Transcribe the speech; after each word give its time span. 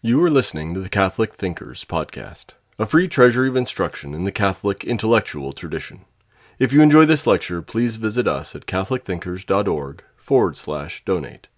You 0.00 0.22
are 0.22 0.30
listening 0.30 0.74
to 0.74 0.80
the 0.80 0.88
Catholic 0.88 1.34
Thinkers 1.34 1.84
Podcast, 1.84 2.50
a 2.78 2.86
free 2.86 3.08
treasury 3.08 3.48
of 3.48 3.56
instruction 3.56 4.14
in 4.14 4.22
the 4.22 4.30
Catholic 4.30 4.84
intellectual 4.84 5.52
tradition. 5.52 6.04
If 6.60 6.72
you 6.72 6.82
enjoy 6.82 7.04
this 7.04 7.26
lecture, 7.26 7.62
please 7.62 7.96
visit 7.96 8.28
us 8.28 8.54
at 8.54 8.66
catholicthinkers.org 8.66 10.04
forward 10.16 10.56
slash 10.56 11.04
donate. 11.04 11.48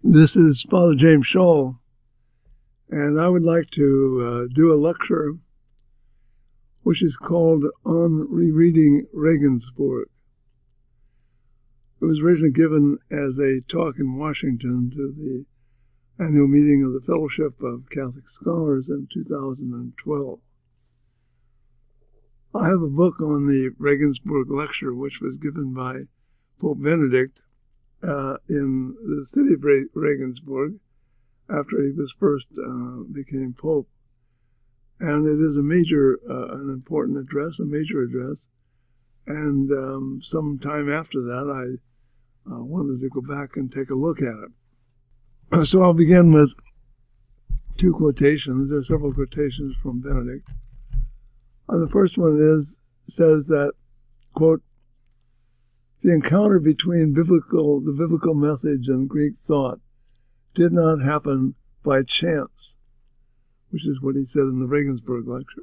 This 0.00 0.36
is 0.36 0.62
Father 0.70 0.94
James 0.94 1.26
Schall, 1.26 1.80
and 2.88 3.20
I 3.20 3.28
would 3.30 3.42
like 3.42 3.70
to 3.70 4.46
uh, 4.48 4.54
do 4.54 4.72
a 4.72 4.78
lecture 4.78 5.34
which 6.84 7.02
is 7.02 7.16
called 7.16 7.64
On 7.84 8.28
Rereading 8.30 9.08
Regensburg. 9.12 10.06
It 12.00 12.04
was 12.04 12.20
originally 12.20 12.52
given 12.52 12.98
as 13.10 13.40
a 13.40 13.60
talk 13.66 13.96
in 13.98 14.16
Washington 14.16 14.92
to 14.94 15.12
the 15.12 15.46
annual 16.18 16.46
meeting 16.46 16.84
of 16.84 16.92
the 16.92 17.04
Fellowship 17.04 17.60
of 17.62 17.90
Catholic 17.90 18.28
Scholars 18.28 18.88
in 18.88 19.08
2012. 19.12 20.38
I 22.54 22.68
have 22.68 22.82
a 22.82 22.88
book 22.88 23.20
on 23.20 23.46
the 23.48 23.72
Regensburg 23.78 24.48
lecture, 24.48 24.94
which 24.94 25.20
was 25.20 25.36
given 25.36 25.74
by 25.74 26.02
Pope 26.60 26.80
Benedict 26.80 27.42
uh, 28.02 28.36
in 28.48 28.94
the 29.02 29.26
city 29.26 29.54
of 29.54 29.64
Regensburg 29.94 30.78
after 31.50 31.82
he 31.82 31.90
was 31.90 32.14
first 32.18 32.46
uh, 32.52 33.02
became 33.12 33.52
Pope. 33.52 33.88
And 35.00 35.26
it 35.26 35.42
is 35.42 35.56
a 35.56 35.62
major, 35.62 36.20
uh, 36.30 36.54
an 36.54 36.70
important 36.70 37.18
address, 37.18 37.58
a 37.58 37.64
major 37.64 38.02
address. 38.02 38.46
And 39.26 39.70
um, 39.72 40.20
some 40.22 40.60
time 40.60 40.88
after 40.88 41.20
that, 41.22 41.50
I 41.50 42.54
uh, 42.54 42.62
wanted 42.62 43.00
to 43.00 43.08
go 43.08 43.20
back 43.20 43.56
and 43.56 43.72
take 43.72 43.90
a 43.90 43.96
look 43.96 44.22
at 44.22 44.28
it. 44.28 44.52
So 45.64 45.82
I'll 45.82 45.94
begin 45.94 46.32
with 46.32 46.54
two 47.76 47.92
quotations. 47.92 48.70
There 48.70 48.78
are 48.78 48.84
several 48.84 49.12
quotations 49.12 49.76
from 49.82 50.00
Benedict. 50.00 50.48
Uh, 51.68 51.78
the 51.78 51.88
first 51.88 52.18
one 52.18 52.36
is 52.38 52.84
says 53.02 53.46
that, 53.48 53.72
quote, 54.34 54.62
the 56.02 56.12
encounter 56.12 56.58
between 56.58 57.14
biblical, 57.14 57.80
the 57.80 57.92
biblical 57.92 58.34
message 58.34 58.88
and 58.88 59.08
Greek 59.08 59.36
thought 59.36 59.80
did 60.54 60.72
not 60.72 61.02
happen 61.02 61.54
by 61.82 62.02
chance, 62.02 62.76
which 63.70 63.86
is 63.86 64.00
what 64.00 64.16
he 64.16 64.24
said 64.24 64.42
in 64.42 64.60
the 64.60 64.66
Regensburg 64.66 65.26
lecture. 65.26 65.62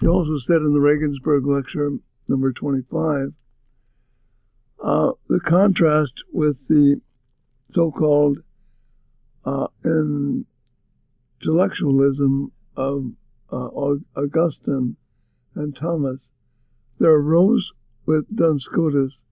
He 0.00 0.06
also 0.06 0.38
said 0.38 0.62
in 0.62 0.72
the 0.72 0.80
Regensburg 0.80 1.46
lecture, 1.46 1.90
number 2.28 2.52
25, 2.52 3.28
uh, 4.82 5.12
the 5.28 5.40
contrast 5.40 6.24
with 6.32 6.68
the 6.68 7.00
so-called 7.68 8.38
uh, 9.44 9.68
intellectualism 11.40 12.52
of 12.76 13.12
uh, 13.52 13.68
Augustine 14.16 14.96
and 15.54 15.76
Thomas, 15.76 16.30
there 16.98 17.14
arose 17.14 17.72
with 18.06 18.34
Duns 18.34 18.64
Scotus 18.64 19.24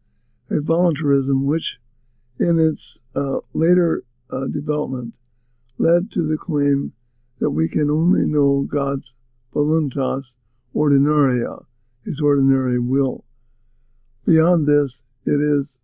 a 0.51 0.61
voluntarism 0.61 1.47
which, 1.47 1.79
in 2.39 2.59
its 2.59 3.01
uh, 3.17 3.39
later 3.55 4.05
uh, 4.31 4.47
development, 4.53 5.15
led 5.79 6.11
to 6.11 6.23
the 6.23 6.37
claim 6.37 6.93
that 7.39 7.51
we 7.51 7.69
can 7.69 7.91
only 7.91 8.27
know 8.27 8.67
God's 8.71 9.15
voluntas 9.53 10.37
ordinaria, 10.75 11.65
his 12.05 12.21
ordinary 12.21 12.79
will. 12.79 13.25
Beyond 14.27 14.67
this, 14.67 15.03
it 15.25 15.41
is 15.41 15.79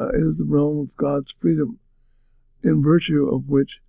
uh, 0.00 0.08
is 0.12 0.36
the 0.36 0.44
realm 0.46 0.78
of 0.80 0.96
God's 0.96 1.32
freedom, 1.32 1.78
in 2.62 2.82
virtue 2.82 3.28
of 3.28 3.48
which 3.48 3.80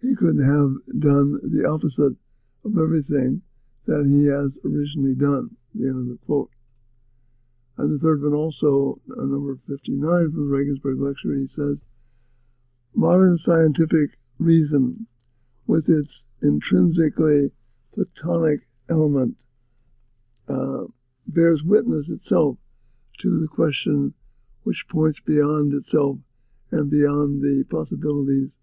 he 0.00 0.14
could 0.14 0.36
have 0.36 0.76
done 0.98 1.40
the 1.42 1.68
opposite 1.68 2.16
of 2.64 2.78
everything 2.78 3.42
that 3.86 4.04
he 4.06 4.26
has 4.26 4.58
originally 4.64 5.14
done. 5.14 5.56
The 5.74 5.88
end 5.88 6.10
of 6.10 6.18
the 6.18 6.18
quote. 6.24 6.50
And 7.76 7.92
the 7.92 7.98
third 7.98 8.22
one 8.22 8.32
also, 8.32 9.00
uh, 9.10 9.22
number 9.22 9.56
59 9.56 10.00
from 10.32 10.50
the 10.50 10.56
Regensburg 10.56 10.98
lecture, 10.98 11.34
he 11.34 11.46
says, 11.46 11.82
modern 12.94 13.36
scientific 13.36 14.16
reason, 14.38 15.06
with 15.66 15.88
its 15.88 16.28
intrinsically 16.42 17.50
Platonic 17.92 18.60
element, 18.88 19.42
uh, 20.48 20.84
bears 21.26 21.64
witness 21.64 22.08
itself 22.08 22.56
to 23.18 23.40
the 23.40 23.48
question 23.48 24.14
which 24.66 24.88
points 24.88 25.20
beyond 25.20 25.72
itself 25.72 26.18
and 26.72 26.90
beyond 26.90 27.40
the 27.40 27.64
possibilities 27.70 28.58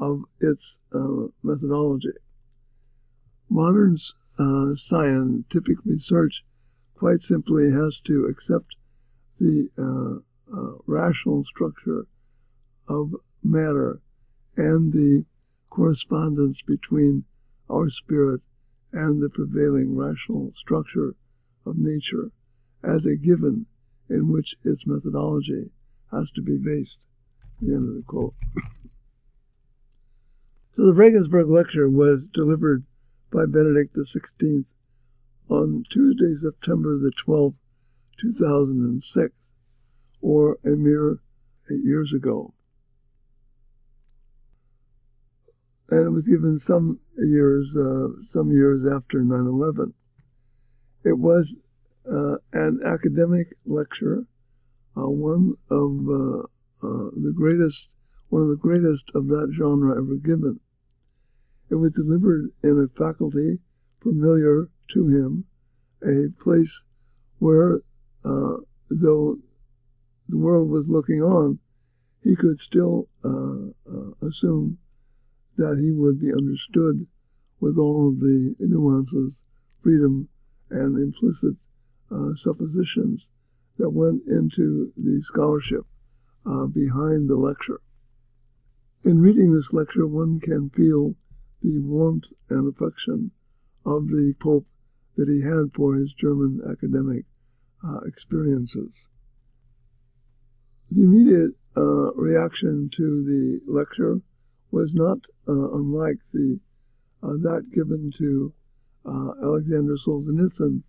of 0.00 0.22
its 0.40 0.80
uh, 0.94 1.28
methodology. 1.42 2.08
Modern 3.50 3.98
uh, 4.38 4.74
scientific 4.76 5.76
research 5.84 6.42
quite 6.94 7.18
simply 7.18 7.70
has 7.70 8.00
to 8.00 8.24
accept 8.24 8.76
the 9.38 9.68
uh, 9.76 10.56
uh, 10.56 10.78
rational 10.86 11.44
structure 11.44 12.06
of 12.88 13.12
matter 13.44 14.00
and 14.56 14.90
the 14.94 15.26
correspondence 15.68 16.62
between 16.62 17.24
our 17.68 17.90
spirit 17.90 18.40
and 18.94 19.22
the 19.22 19.28
prevailing 19.28 19.94
rational 19.94 20.50
structure 20.54 21.14
of 21.66 21.76
nature 21.76 22.30
as 22.82 23.04
a 23.04 23.16
given 23.16 23.66
in 24.12 24.30
which 24.30 24.54
its 24.62 24.86
methodology 24.86 25.70
has 26.10 26.30
to 26.32 26.42
be 26.42 26.58
based. 26.58 26.98
The 27.60 27.74
end 27.74 27.88
of 27.88 27.94
the 27.94 28.02
quote. 28.06 28.34
so 30.72 30.86
the 30.86 30.94
Regensburg 30.94 31.48
lecture 31.48 31.88
was 31.88 32.28
delivered 32.28 32.84
by 33.32 33.46
Benedict 33.46 33.96
XVI 33.96 34.72
on 35.48 35.84
Tuesday, 35.88 36.34
September 36.34 36.96
the 36.96 37.12
12th, 37.26 37.56
2006, 38.18 39.34
or 40.20 40.58
a 40.64 40.70
mere 40.70 41.20
eight 41.70 41.84
years 41.84 42.12
ago. 42.12 42.52
And 45.88 46.06
it 46.06 46.10
was 46.10 46.26
given 46.26 46.58
some 46.58 47.00
years, 47.16 47.74
uh, 47.76 48.22
some 48.24 48.50
years 48.50 48.86
after 48.86 49.22
9/11. 49.22 49.94
It 51.04 51.18
was 51.18 51.61
uh, 52.10 52.36
an 52.52 52.80
academic 52.84 53.54
lecture, 53.64 54.26
uh, 54.96 55.08
one 55.08 55.54
of 55.70 56.08
uh, 56.08 56.42
uh, 56.82 57.10
the 57.14 57.32
greatest, 57.34 57.90
one 58.28 58.42
of 58.42 58.48
the 58.48 58.56
greatest 58.56 59.10
of 59.14 59.28
that 59.28 59.52
genre 59.54 59.92
ever 59.96 60.16
given. 60.16 60.60
It 61.70 61.76
was 61.76 61.92
delivered 61.92 62.50
in 62.62 62.78
a 62.78 62.88
faculty 62.98 63.60
familiar 64.02 64.68
to 64.88 65.08
him, 65.08 65.44
a 66.02 66.28
place 66.42 66.82
where, 67.38 67.80
uh, 68.24 68.56
though 68.90 69.38
the 70.28 70.38
world 70.38 70.68
was 70.68 70.88
looking 70.88 71.22
on, 71.22 71.58
he 72.22 72.36
could 72.36 72.60
still 72.60 73.08
assume 74.22 74.78
that 75.56 75.78
he 75.80 75.92
would 75.92 76.20
be 76.20 76.32
understood 76.32 77.06
with 77.60 77.78
all 77.78 78.08
of 78.10 78.20
the 78.20 78.54
nuances, 78.58 79.44
freedom, 79.80 80.28
and 80.70 80.98
implicit 80.98 81.56
uh, 82.12 82.34
suppositions 82.34 83.30
that 83.78 83.90
went 83.90 84.22
into 84.26 84.92
the 84.96 85.20
scholarship 85.22 85.84
uh, 86.46 86.66
behind 86.66 87.28
the 87.28 87.36
lecture. 87.36 87.80
In 89.04 89.20
reading 89.20 89.52
this 89.52 89.72
lecture, 89.72 90.06
one 90.06 90.38
can 90.38 90.70
feel 90.70 91.16
the 91.62 91.78
warmth 91.78 92.32
and 92.50 92.72
affection 92.72 93.30
of 93.84 94.08
the 94.08 94.34
Pope 94.38 94.66
that 95.16 95.28
he 95.28 95.42
had 95.42 95.74
for 95.74 95.94
his 95.94 96.12
German 96.12 96.60
academic 96.70 97.24
uh, 97.84 98.00
experiences. 98.06 99.06
The 100.90 101.02
immediate 101.04 101.52
uh, 101.76 102.12
reaction 102.14 102.90
to 102.92 103.24
the 103.24 103.60
lecture 103.66 104.20
was 104.70 104.94
not 104.94 105.18
uh, 105.48 105.72
unlike 105.74 106.18
the 106.32 106.60
uh, 107.22 107.38
that 107.42 107.70
given 107.72 108.10
to 108.16 108.52
uh, 109.04 109.32
Alexander 109.42 109.94
Solzhenitsyn 109.94 110.82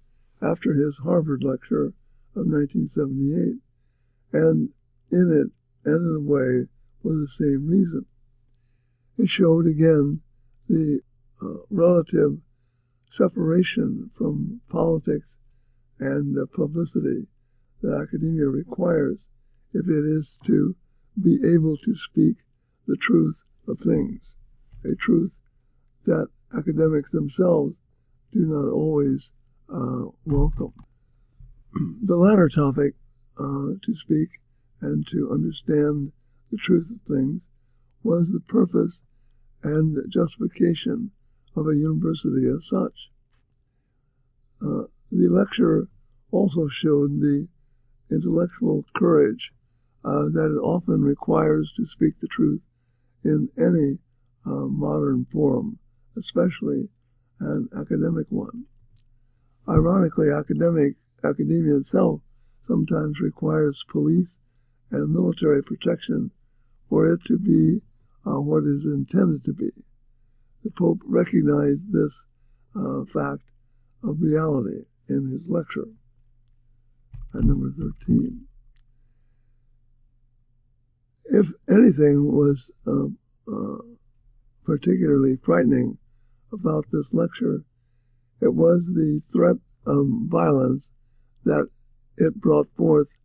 after 0.43 0.73
his 0.73 0.99
Harvard 1.03 1.43
lecture 1.43 1.93
of 2.35 2.47
1978, 2.47 3.55
and 4.33 4.69
in 5.11 5.31
it, 5.31 5.51
and 5.89 6.01
in 6.09 6.15
a 6.15 6.31
way, 6.31 6.67
for 7.01 7.13
the 7.13 7.27
same 7.27 7.67
reason. 7.67 8.05
It 9.17 9.29
showed 9.29 9.67
again 9.67 10.21
the 10.67 11.01
uh, 11.41 11.63
relative 11.69 12.39
separation 13.09 14.09
from 14.11 14.61
politics 14.69 15.37
and 15.99 16.37
uh, 16.37 16.45
publicity 16.51 17.27
that 17.81 18.01
academia 18.01 18.47
requires 18.47 19.27
if 19.73 19.87
it 19.87 20.05
is 20.05 20.39
to 20.45 20.75
be 21.21 21.37
able 21.53 21.77
to 21.77 21.95
speak 21.95 22.37
the 22.87 22.97
truth 22.97 23.43
of 23.67 23.79
things, 23.79 24.33
a 24.83 24.95
truth 24.95 25.39
that 26.05 26.27
academics 26.57 27.11
themselves 27.11 27.75
do 28.31 28.45
not 28.45 28.67
always 28.69 29.31
uh, 29.69 30.05
welcome. 30.25 30.73
the 32.03 32.17
latter 32.17 32.49
topic, 32.49 32.93
uh, 33.39 33.75
to 33.81 33.93
speak 33.93 34.39
and 34.81 35.07
to 35.07 35.29
understand 35.31 36.11
the 36.51 36.57
truth 36.57 36.91
of 36.93 37.01
things, 37.01 37.47
was 38.03 38.31
the 38.31 38.39
purpose 38.39 39.01
and 39.63 39.97
justification 40.11 41.11
of 41.55 41.67
a 41.67 41.75
university 41.75 42.47
as 42.47 42.67
such. 42.67 43.09
Uh, 44.61 44.87
the 45.11 45.29
lecture 45.29 45.87
also 46.31 46.67
showed 46.67 47.19
the 47.19 47.47
intellectual 48.11 48.85
courage 48.93 49.53
uh, 50.03 50.29
that 50.33 50.53
it 50.53 50.59
often 50.59 51.01
requires 51.01 51.71
to 51.71 51.85
speak 51.85 52.19
the 52.19 52.27
truth 52.27 52.61
in 53.23 53.49
any 53.57 53.99
uh, 54.45 54.67
modern 54.67 55.25
forum, 55.31 55.79
especially 56.17 56.89
an 57.39 57.69
academic 57.79 58.27
one. 58.29 58.65
Ironically, 59.67 60.29
academic 60.29 60.95
academia 61.23 61.77
itself 61.77 62.21
sometimes 62.61 63.21
requires 63.21 63.85
police 63.87 64.37
and 64.91 65.13
military 65.13 65.63
protection 65.63 66.31
for 66.89 67.07
it 67.07 67.23
to 67.25 67.37
be 67.37 67.81
uh, 68.25 68.41
what 68.41 68.63
is 68.63 68.85
intended 68.85 69.43
to 69.43 69.53
be. 69.53 69.71
The 70.63 70.71
Pope 70.71 70.99
recognized 71.05 71.91
this 71.91 72.25
uh, 72.75 73.05
fact 73.05 73.43
of 74.03 74.21
reality 74.21 74.85
in 75.09 75.29
his 75.31 75.47
lecture 75.47 75.87
at 77.33 77.43
number 77.43 77.69
13. 77.77 78.45
If 81.25 81.47
anything 81.69 82.31
was 82.31 82.71
uh, 82.85 83.07
uh, 83.51 83.81
particularly 84.63 85.37
frightening 85.41 85.97
about 86.51 86.85
this 86.91 87.13
lecture, 87.13 87.63
it 88.43 88.53
was 88.53 88.91
the 88.93 89.21
threat 89.31 89.55
of 89.87 90.05
violence 90.27 90.89
that 91.45 91.69
it 92.17 92.35
brought 92.35 92.67
forth 92.75 93.19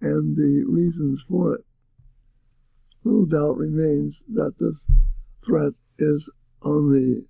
and 0.00 0.36
the 0.36 0.64
reasons 0.66 1.22
for 1.28 1.54
it. 1.54 1.60
Little 3.04 3.26
doubt 3.26 3.58
remains 3.58 4.24
that 4.32 4.54
this 4.58 4.88
threat 5.44 5.72
is 5.98 6.30
on 6.62 6.90
the 6.90 7.26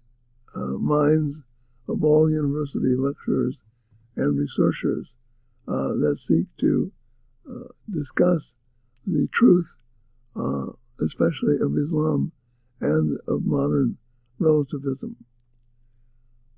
uh, 0.54 0.78
minds 0.78 1.42
of 1.88 2.04
all 2.04 2.30
university 2.30 2.94
lecturers 2.96 3.62
and 4.16 4.38
researchers 4.38 5.14
uh, 5.66 5.96
that 6.00 6.16
seek 6.18 6.46
to 6.58 6.92
uh, 7.48 7.68
discuss 7.90 8.54
the 9.06 9.28
truth, 9.32 9.76
uh, 10.36 10.66
especially 11.00 11.56
of 11.60 11.76
Islam 11.76 12.32
and 12.80 13.18
of 13.26 13.44
modern 13.44 13.96
relativism. 14.38 15.16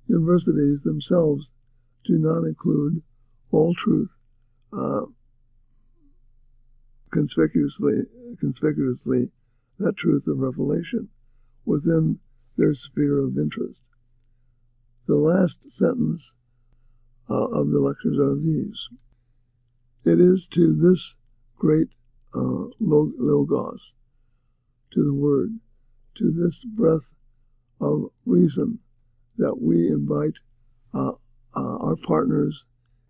Universities 0.07 0.83
themselves 0.83 1.51
do 2.03 2.17
not 2.19 2.43
include 2.43 3.01
all 3.51 3.73
truth 3.73 4.11
uh, 4.71 5.01
conspicuously, 7.11 8.03
conspicuously 8.39 9.31
that 9.79 9.97
truth 9.97 10.27
of 10.27 10.39
revelation 10.39 11.09
within 11.65 12.19
their 12.57 12.73
sphere 12.73 13.19
of 13.19 13.37
interest. 13.37 13.81
The 15.07 15.15
last 15.15 15.71
sentence 15.71 16.35
uh, 17.29 17.47
of 17.47 17.71
the 17.71 17.79
lectures 17.79 18.19
are 18.19 18.35
these. 18.35 18.89
It 20.05 20.19
is 20.19 20.47
to 20.49 20.75
this 20.75 21.17
great 21.55 21.89
uh, 22.33 22.69
logos, 22.79 23.93
to 24.91 25.03
the 25.03 25.13
word, 25.13 25.59
to 26.15 26.31
this 26.31 26.63
breath 26.63 27.13
of 27.81 28.11
reason 28.25 28.79
that 29.37 29.57
we 29.61 29.87
invite 29.87 30.39
uh, 30.93 31.13
uh, 31.55 31.77
our 31.79 31.95
partners 31.95 32.65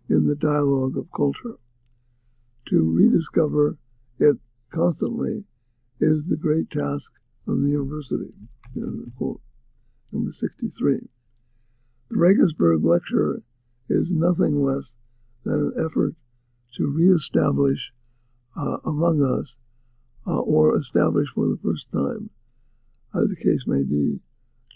in 0.08 0.26
the 0.26 0.36
dialogue 0.36 0.96
of 0.96 1.12
culture. 1.14 1.58
To 2.66 2.92
rediscover 2.92 3.78
it 4.18 4.36
constantly 4.70 5.44
is 6.00 6.26
the 6.26 6.36
great 6.36 6.70
task 6.70 7.12
of 7.46 7.60
the 7.62 7.68
university. 7.68 8.32
Quote, 9.16 9.40
number 10.12 10.32
63. 10.32 11.08
The 12.10 12.16
Regensburg 12.18 12.84
Lecture 12.84 13.42
is 13.88 14.12
nothing 14.12 14.62
less 14.62 14.94
than 15.44 15.72
an 15.76 15.86
effort 15.86 16.14
to 16.74 16.92
reestablish 16.92 17.92
uh, 18.56 18.78
among 18.84 19.22
us, 19.22 19.56
uh, 20.26 20.40
or 20.40 20.76
establish 20.76 21.30
for 21.30 21.46
the 21.46 21.58
first 21.62 21.90
time, 21.92 22.30
as 23.14 23.30
the 23.30 23.36
case 23.36 23.64
may 23.66 23.82
be, 23.82 24.20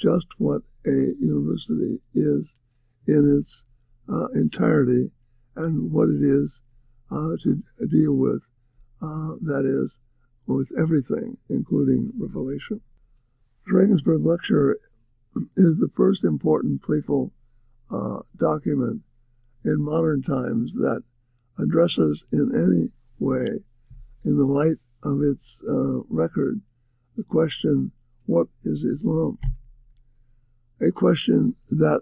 just 0.00 0.26
what 0.38 0.62
a 0.86 1.12
university 1.20 2.00
is 2.14 2.56
in 3.06 3.36
its 3.38 3.64
uh, 4.08 4.28
entirety 4.34 5.10
and 5.56 5.92
what 5.92 6.08
it 6.08 6.22
is 6.22 6.62
uh, 7.10 7.36
to 7.40 7.62
deal 7.90 8.14
with, 8.14 8.48
uh, 9.02 9.36
that 9.42 9.64
is, 9.64 9.98
with 10.46 10.72
everything, 10.80 11.36
including 11.48 12.12
revelation. 12.18 12.80
The 13.66 13.74
Regensburg 13.74 14.24
Lecture 14.24 14.78
is 15.56 15.76
the 15.78 15.90
first 15.94 16.24
important 16.24 16.82
playful 16.82 17.32
uh, 17.90 18.20
document 18.36 19.02
in 19.64 19.84
modern 19.84 20.22
times 20.22 20.74
that 20.74 21.02
addresses 21.58 22.26
in 22.32 22.50
any 22.54 22.90
way, 23.18 23.46
in 24.24 24.38
the 24.38 24.46
light 24.46 24.78
of 25.04 25.20
its 25.22 25.62
uh, 25.68 26.02
record, 26.08 26.60
the 27.16 27.24
question, 27.24 27.92
what 28.26 28.46
is 28.62 28.84
Islam? 28.84 29.38
A 30.80 30.90
question 30.90 31.54
that 31.68 32.00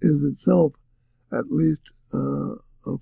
is 0.00 0.22
itself 0.22 0.72
at 1.32 1.50
least 1.50 1.92
uh, 2.12 2.54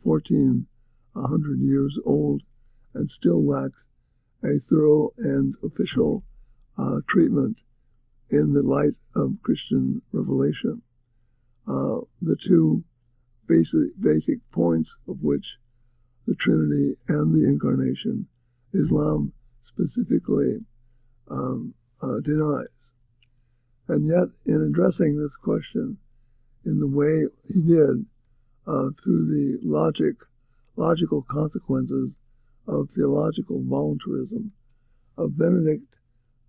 1400 0.02 1.58
years 1.60 1.98
old 2.04 2.42
and 2.94 3.10
still 3.10 3.46
lacks 3.46 3.86
a 4.42 4.58
thorough 4.58 5.10
and 5.18 5.54
official 5.62 6.24
uh, 6.78 7.00
treatment 7.06 7.62
in 8.30 8.52
the 8.52 8.62
light 8.62 8.94
of 9.14 9.42
Christian 9.42 10.02
revelation. 10.12 10.82
Uh, 11.66 12.00
the 12.22 12.36
two 12.36 12.84
basic, 13.46 13.90
basic 14.00 14.38
points 14.50 14.96
of 15.08 15.18
which 15.22 15.58
the 16.26 16.34
Trinity 16.34 16.94
and 17.08 17.34
the 17.34 17.48
Incarnation, 17.48 18.28
Islam 18.72 19.32
specifically 19.60 20.58
um, 21.30 21.74
uh, 22.02 22.20
denies. 22.22 22.77
And 23.88 24.06
yet, 24.06 24.28
in 24.44 24.62
addressing 24.62 25.18
this 25.18 25.36
question 25.36 25.98
in 26.64 26.78
the 26.78 26.86
way 26.86 27.24
he 27.46 27.62
did, 27.62 28.06
uh, 28.66 28.90
through 29.02 29.26
the 29.26 29.58
logic, 29.62 30.16
logical 30.76 31.22
consequences 31.22 32.14
of 32.66 32.90
theological 32.90 33.62
voluntarism, 33.64 34.52
of 35.16 35.38
Benedict 35.38 35.96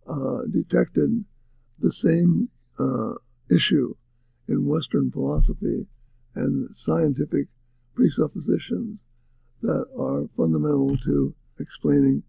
uh, 0.08 0.42
detected 0.52 1.24
the 1.80 1.92
same 1.92 2.50
uh, 2.78 3.14
issue 3.50 3.96
in 4.48 4.68
Western 4.68 5.10
philosophy 5.12 5.88
and 6.36 6.74
scientific 6.74 7.48
presuppositions 7.96 9.00
that 9.62 9.86
are 9.98 10.28
fundamental 10.36 10.98
to 10.98 11.34
explaining 11.60 12.24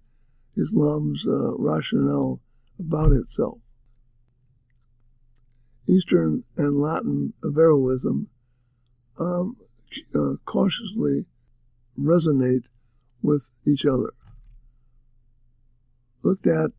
Islam's 0.56 1.26
uh, 1.26 1.56
rationale 1.56 2.40
about 2.78 3.12
itself. 3.12 3.58
Eastern 5.88 6.44
and 6.56 6.80
Latin 6.80 7.32
Averroism 7.44 8.26
um, 9.18 9.56
uh, 10.14 10.34
cautiously 10.44 11.26
resonate 11.99 12.64
with 13.22 13.50
each 13.66 13.84
other. 13.84 14.12
Looked 16.22 16.46
at 16.46 16.70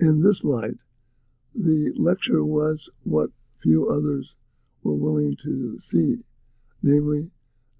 in 0.00 0.22
this 0.22 0.44
light, 0.44 0.78
the 1.54 1.92
lecture 1.96 2.44
was 2.44 2.90
what 3.02 3.30
few 3.60 3.88
others 3.88 4.36
were 4.82 4.94
willing 4.94 5.36
to 5.42 5.78
see, 5.80 6.18
namely, 6.82 7.32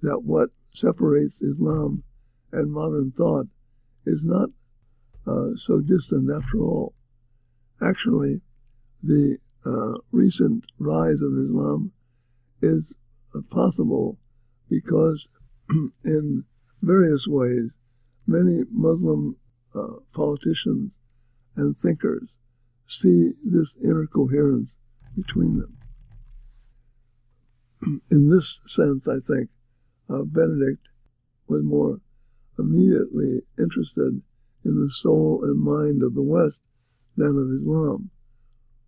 that 0.02 0.20
what 0.24 0.50
separates 0.72 1.42
Islam 1.42 2.02
and 2.52 2.72
modern 2.72 3.12
thought 3.12 3.46
is 4.04 4.24
not 4.24 4.48
uh, 5.26 5.54
so 5.56 5.80
distant 5.80 6.30
after 6.30 6.58
all. 6.58 6.94
Actually, 7.80 8.40
the 9.02 9.38
uh, 9.68 9.98
recent 10.12 10.64
rise 10.78 11.20
of 11.20 11.32
Islam 11.36 11.92
is 12.62 12.94
possible 13.50 14.18
because, 14.70 15.28
in 16.04 16.44
various 16.82 17.26
ways, 17.28 17.76
many 18.26 18.62
Muslim 18.70 19.36
uh, 19.74 20.00
politicians 20.14 20.92
and 21.56 21.76
thinkers 21.76 22.36
see 22.86 23.30
this 23.50 23.78
inner 23.84 24.06
coherence 24.06 24.76
between 25.14 25.58
them. 25.58 25.76
In 28.10 28.30
this 28.30 28.60
sense, 28.66 29.08
I 29.08 29.18
think 29.20 29.50
uh, 30.08 30.24
Benedict 30.24 30.88
was 31.48 31.62
more 31.62 32.00
immediately 32.58 33.42
interested 33.58 34.22
in 34.64 34.80
the 34.80 34.90
soul 34.90 35.40
and 35.44 35.60
mind 35.60 36.02
of 36.02 36.14
the 36.14 36.22
West 36.22 36.62
than 37.16 37.38
of 37.38 37.50
Islam, 37.54 38.10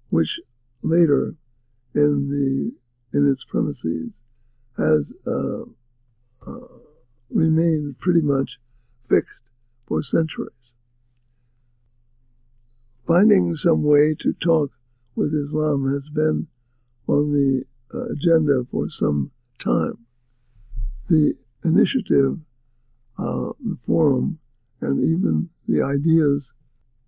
which 0.09 0.41
later, 0.83 1.35
in 1.95 2.29
the 2.31 2.73
in 3.13 3.29
its 3.29 3.45
premises, 3.45 4.13
has 4.77 5.13
uh, 5.27 5.63
uh, 6.47 6.79
remained 7.29 7.99
pretty 7.99 8.23
much 8.23 8.59
fixed 9.09 9.43
for 9.87 10.03
centuries. 10.03 10.73
Finding 13.07 13.55
some 13.57 13.83
way 13.83 14.15
to 14.21 14.33
talk 14.35 14.71
with 15.17 15.35
Islam 15.35 15.91
has 15.93 16.09
been 16.09 16.47
on 17.09 17.33
the 17.33 17.65
uh, 17.93 18.13
agenda 18.13 18.65
for 18.71 18.89
some 18.89 19.33
time. 19.59 20.07
The 21.09 21.35
initiative, 21.65 22.39
uh, 23.19 23.51
the 23.59 23.77
forum, 23.85 24.39
and 24.81 25.03
even 25.03 25.51
the 25.67 25.83
ideas 25.83 26.53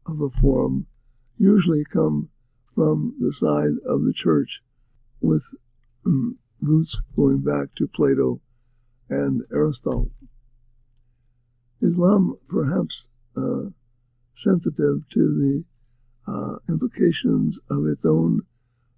of 0.06 0.20
a 0.20 0.30
forum 0.30 0.86
usually 1.38 1.84
come 1.84 2.28
from 2.74 3.14
the 3.18 3.32
side 3.32 3.72
of 3.86 4.04
the 4.04 4.12
church 4.14 4.62
with 5.20 5.44
um, 6.06 6.38
roots 6.60 7.00
going 7.16 7.40
back 7.40 7.74
to 7.76 7.86
Plato 7.86 8.40
and 9.08 9.42
Aristotle. 9.52 10.10
Islam, 11.80 12.36
perhaps 12.48 13.08
uh, 13.36 13.70
sensitive 14.34 15.08
to 15.10 15.20
the 15.20 15.64
uh, 16.26 16.56
implications 16.68 17.58
of 17.68 17.86
its 17.86 18.06
own 18.06 18.42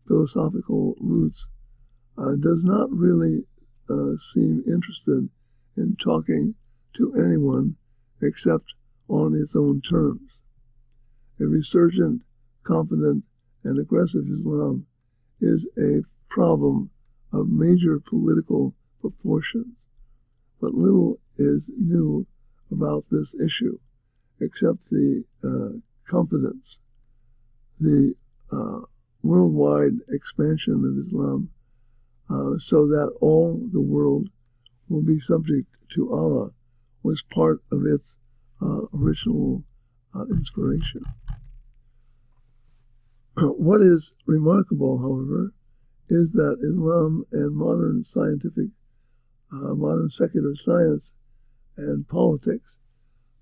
philosophical 0.07 0.95
roots, 1.00 1.49
uh, 2.19 2.37
does 2.40 2.62
not 2.62 2.90
really 2.93 3.45
uh, 3.88 4.16
seem 4.19 4.62
interested 4.66 5.28
in 5.76 5.97
talking 5.97 6.54
to 6.95 7.12
anyone 7.14 7.76
except 8.23 8.75
on 9.09 9.35
its 9.35 9.57
own 9.57 9.81
terms. 9.81 10.40
A 11.40 11.45
resurgent, 11.45 12.23
confident, 12.62 13.25
and 13.64 13.78
aggressive 13.78 14.25
Islam 14.30 14.87
is 15.40 15.68
a 15.78 16.02
problem 16.28 16.90
of 17.33 17.49
major 17.49 17.99
political 17.99 18.75
proportions, 19.00 19.75
but 20.61 20.75
little 20.75 21.18
is 21.37 21.71
new 21.76 22.26
about 22.71 23.04
this 23.11 23.35
issue 23.35 23.78
except 24.40 24.90
the 24.90 25.25
uh, 25.42 25.78
confidence, 26.06 26.80
the 27.78 28.14
uh, 28.52 28.80
worldwide 29.23 29.94
expansion 30.11 30.85
of 30.85 30.99
Islam, 30.99 31.50
uh, 32.30 32.56
so 32.59 32.87
that 32.87 33.12
all 33.21 33.61
the 33.73 33.80
world 33.80 34.28
will 34.88 35.02
be 35.02 35.18
subject 35.18 35.66
to 35.90 36.12
Allah, 36.12 36.50
was 37.02 37.23
part 37.23 37.62
of 37.71 37.83
its 37.85 38.16
uh, 38.62 38.83
original 38.94 39.62
uh, 40.14 40.25
inspiration. 40.30 41.02
what 43.37 43.81
is 43.81 44.14
remarkable, 44.26 44.99
however, 44.99 45.53
is 46.09 46.33
that 46.33 46.59
Islam 46.61 47.25
and 47.33 47.57
modern 47.57 48.05
scientific, 48.05 48.69
uh, 49.53 49.75
modern 49.75 50.09
secular 50.09 50.55
science 50.55 51.14
and 51.76 52.07
politics 52.07 52.79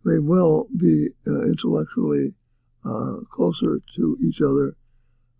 may 0.04 0.18
well 0.18 0.66
be 0.76 1.08
uh, 1.26 1.42
intellectually 1.42 2.34
uh, 2.84 3.16
closer 3.30 3.80
to 3.94 4.16
each 4.22 4.40
other 4.40 4.76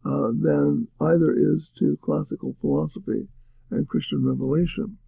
uh, 0.05 0.29
than 0.41 0.89
either 1.01 1.33
is 1.33 1.71
to 1.77 1.97
classical 2.03 2.57
philosophy 2.61 3.29
and 3.71 3.89
Christian 3.89 4.25
revelation. 4.25 4.99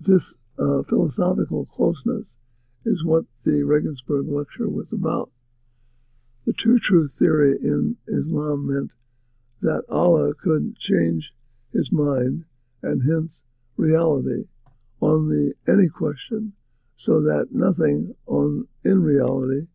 This 0.00 0.34
uh, 0.58 0.82
philosophical 0.88 1.64
closeness 1.66 2.36
is 2.84 3.04
what 3.04 3.24
the 3.44 3.64
Regensburg 3.64 4.26
lecture 4.28 4.68
was 4.68 4.92
about. 4.92 5.30
The 6.46 6.52
two 6.52 6.78
truth 6.78 7.14
theory 7.18 7.56
in 7.60 7.96
Islam 8.06 8.68
meant 8.68 8.92
that 9.60 9.84
Allah 9.90 10.32
could 10.32 10.76
change 10.78 11.34
his 11.72 11.92
mind 11.92 12.44
and 12.82 13.02
hence 13.02 13.42
reality 13.76 14.44
on 15.00 15.28
the 15.28 15.54
any 15.66 15.88
question 15.88 16.52
so 16.94 17.20
that 17.20 17.48
nothing 17.50 18.14
on 18.26 18.68
in 18.84 19.02
reality 19.02 19.66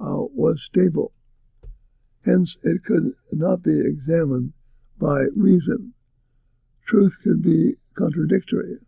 uh, 0.00 0.24
was 0.34 0.64
stable. 0.64 1.12
Hence, 2.24 2.58
it 2.64 2.82
could 2.82 3.12
not 3.30 3.62
be 3.62 3.80
examined 3.84 4.52
by 4.98 5.26
reason. 5.36 5.94
Truth 6.84 7.18
could 7.22 7.42
be 7.42 7.74
contradictory 7.94 8.78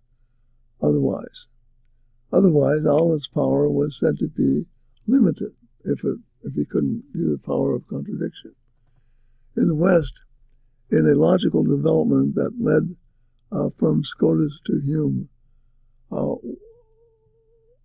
otherwise. 0.83 1.47
Otherwise, 2.33 2.85
Allah's 2.85 3.29
power 3.29 3.71
was 3.71 3.99
said 3.99 4.19
to 4.19 4.29
be 4.29 4.67
limited 5.07 5.53
if, 5.85 6.05
it, 6.05 6.19
if 6.43 6.55
he 6.55 6.65
couldn't 6.65 7.05
do 7.13 7.31
the 7.31 7.45
power 7.45 7.75
of 7.75 7.87
contradiction. 7.89 8.55
In 9.57 9.69
the 9.69 9.75
West, 9.75 10.23
in 10.91 11.07
a 11.07 11.19
logical 11.19 11.65
development 11.65 12.35
that 12.35 12.53
led 12.59 12.97
uh, 13.51 13.71
from 13.77 14.05
Scotus 14.05 14.61
to 14.67 14.81
Hume, 14.85 15.29
uh, 16.11 16.35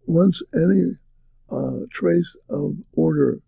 once 0.06 0.42
any 0.54 0.98
uh, 1.50 1.86
trace 1.92 2.36
of 2.50 2.76
order 2.94 3.40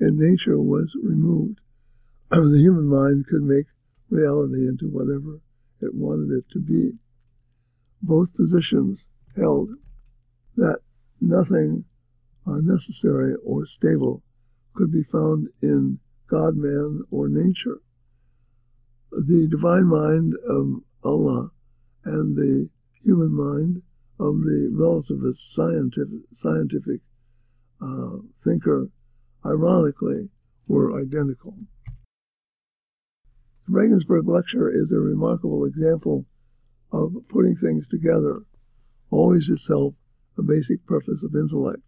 in 0.00 0.18
nature 0.18 0.60
was 0.60 0.96
removed, 1.02 1.60
the 2.30 2.60
human 2.60 2.86
mind 2.86 3.26
could 3.26 3.42
make 3.42 3.66
reality 4.08 4.68
into 4.68 4.88
whatever 4.88 5.40
it 5.80 5.94
wanted 5.94 6.30
it 6.36 6.50
to 6.50 6.60
be. 6.60 6.92
Both 8.02 8.36
positions 8.36 9.00
held 9.36 9.70
that 10.56 10.80
nothing 11.20 11.84
unnecessary 12.46 13.34
or 13.44 13.66
stable 13.66 14.22
could 14.76 14.92
be 14.92 15.02
found 15.02 15.48
in 15.62 15.98
God, 16.28 16.54
man, 16.56 17.02
or 17.10 17.28
nature. 17.28 17.80
The 19.10 19.48
divine 19.50 19.86
mind 19.86 20.34
of 20.46 20.82
Allah 21.04 21.50
and 22.04 22.36
the 22.36 22.68
human 23.02 23.32
mind 23.32 23.82
of 24.18 24.42
the 24.42 24.70
relativist 24.72 25.52
scientific, 25.52 26.20
scientific 26.32 27.00
uh, 27.80 28.18
thinker, 28.38 28.90
ironically, 29.44 30.30
were 30.66 30.98
identical. 30.98 31.56
The 33.66 33.72
Regensburg 33.72 34.28
lecture 34.28 34.70
is 34.70 34.92
a 34.92 35.00
remarkable 35.00 35.64
example 35.64 36.26
of 36.92 37.12
putting 37.28 37.54
things 37.54 37.88
together, 37.88 38.42
always 39.10 39.48
itself 39.50 39.94
a 40.38 40.42
basic 40.42 40.86
purpose 40.86 41.22
of 41.22 41.34
intellect. 41.34 41.82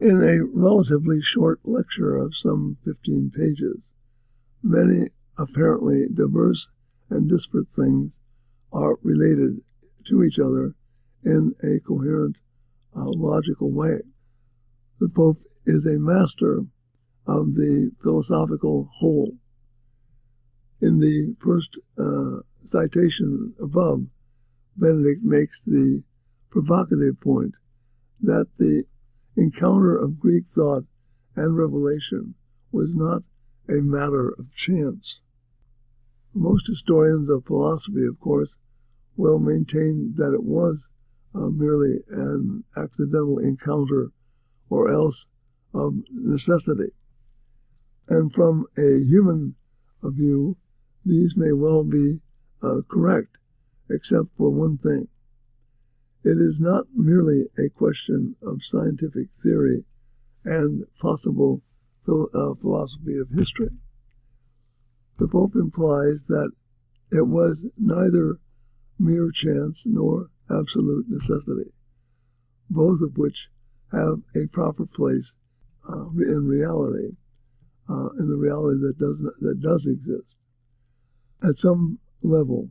In 0.00 0.22
a 0.22 0.42
relatively 0.42 1.20
short 1.20 1.60
lecture 1.62 2.16
of 2.16 2.34
some 2.34 2.78
15 2.86 3.32
pages, 3.36 3.90
many 4.62 5.08
apparently 5.36 6.06
diverse 6.08 6.70
and 7.10 7.28
disparate 7.28 7.68
things 7.68 8.18
are 8.72 8.96
related 9.02 9.60
to 10.04 10.22
each 10.22 10.38
other 10.38 10.74
in 11.22 11.54
a 11.62 11.80
coherent, 11.80 12.38
uh, 12.96 13.10
logical 13.10 13.70
way. 13.70 14.00
The 15.00 15.10
Pope 15.10 15.42
is 15.66 15.84
a 15.84 15.98
master 15.98 16.64
of 17.26 17.54
the 17.54 17.90
philosophical 18.02 18.88
whole. 18.94 19.32
In 20.80 21.00
the 21.00 21.36
first 21.40 21.78
uh, 21.98 22.40
citation 22.64 23.52
above, 23.60 24.06
Benedict 24.78 25.22
makes 25.22 25.60
the 25.60 26.04
provocative 26.48 27.20
point 27.20 27.56
that 28.22 28.46
the 28.56 28.84
encounter 29.40 29.96
of 29.96 30.20
Greek 30.20 30.46
thought 30.46 30.84
and 31.34 31.56
revelation 31.56 32.34
was 32.70 32.94
not 32.94 33.22
a 33.68 33.80
matter 33.80 34.28
of 34.38 34.54
chance. 34.54 35.20
Most 36.34 36.66
historians 36.66 37.30
of 37.30 37.46
philosophy, 37.46 38.06
of 38.06 38.20
course, 38.20 38.56
will 39.16 39.38
maintain 39.38 40.14
that 40.16 40.34
it 40.34 40.44
was 40.44 40.88
uh, 41.34 41.48
merely 41.50 41.98
an 42.10 42.64
accidental 42.76 43.38
encounter 43.38 44.12
or 44.68 44.90
else 44.90 45.26
of 45.74 45.94
necessity. 46.10 46.92
And 48.08 48.32
from 48.32 48.66
a 48.76 49.04
human 49.06 49.54
view, 50.02 50.56
these 51.04 51.36
may 51.36 51.52
well 51.52 51.84
be 51.84 52.20
uh, 52.62 52.80
correct, 52.88 53.38
except 53.88 54.36
for 54.36 54.50
one 54.50 54.76
thing. 54.76 55.08
It 56.22 56.38
is 56.38 56.60
not 56.60 56.86
merely 56.94 57.48
a 57.58 57.70
question 57.70 58.36
of 58.42 58.62
scientific 58.62 59.32
theory 59.32 59.84
and 60.44 60.84
possible 60.98 61.62
uh, 62.08 62.54
philosophy 62.60 63.18
of 63.18 63.30
history 63.30 63.70
the 65.20 65.28
Pope 65.28 65.54
implies 65.54 66.24
that 66.28 66.50
it 67.12 67.28
was 67.28 67.68
neither 67.76 68.40
mere 68.98 69.30
chance 69.30 69.84
nor 69.84 70.30
absolute 70.50 71.06
necessity, 71.08 71.70
both 72.70 73.02
of 73.02 73.18
which 73.18 73.50
have 73.92 74.22
a 74.34 74.48
proper 74.48 74.86
place 74.86 75.36
uh, 75.88 76.08
in 76.16 76.46
reality, 76.46 77.16
uh, 77.88 78.08
in 78.18 78.30
the 78.30 78.38
reality 78.38 78.78
that 78.78 78.96
does 78.98 79.20
not, 79.20 79.34
that 79.40 79.60
does 79.60 79.86
exist. 79.86 80.36
At 81.46 81.56
some 81.56 81.98
level, 82.22 82.70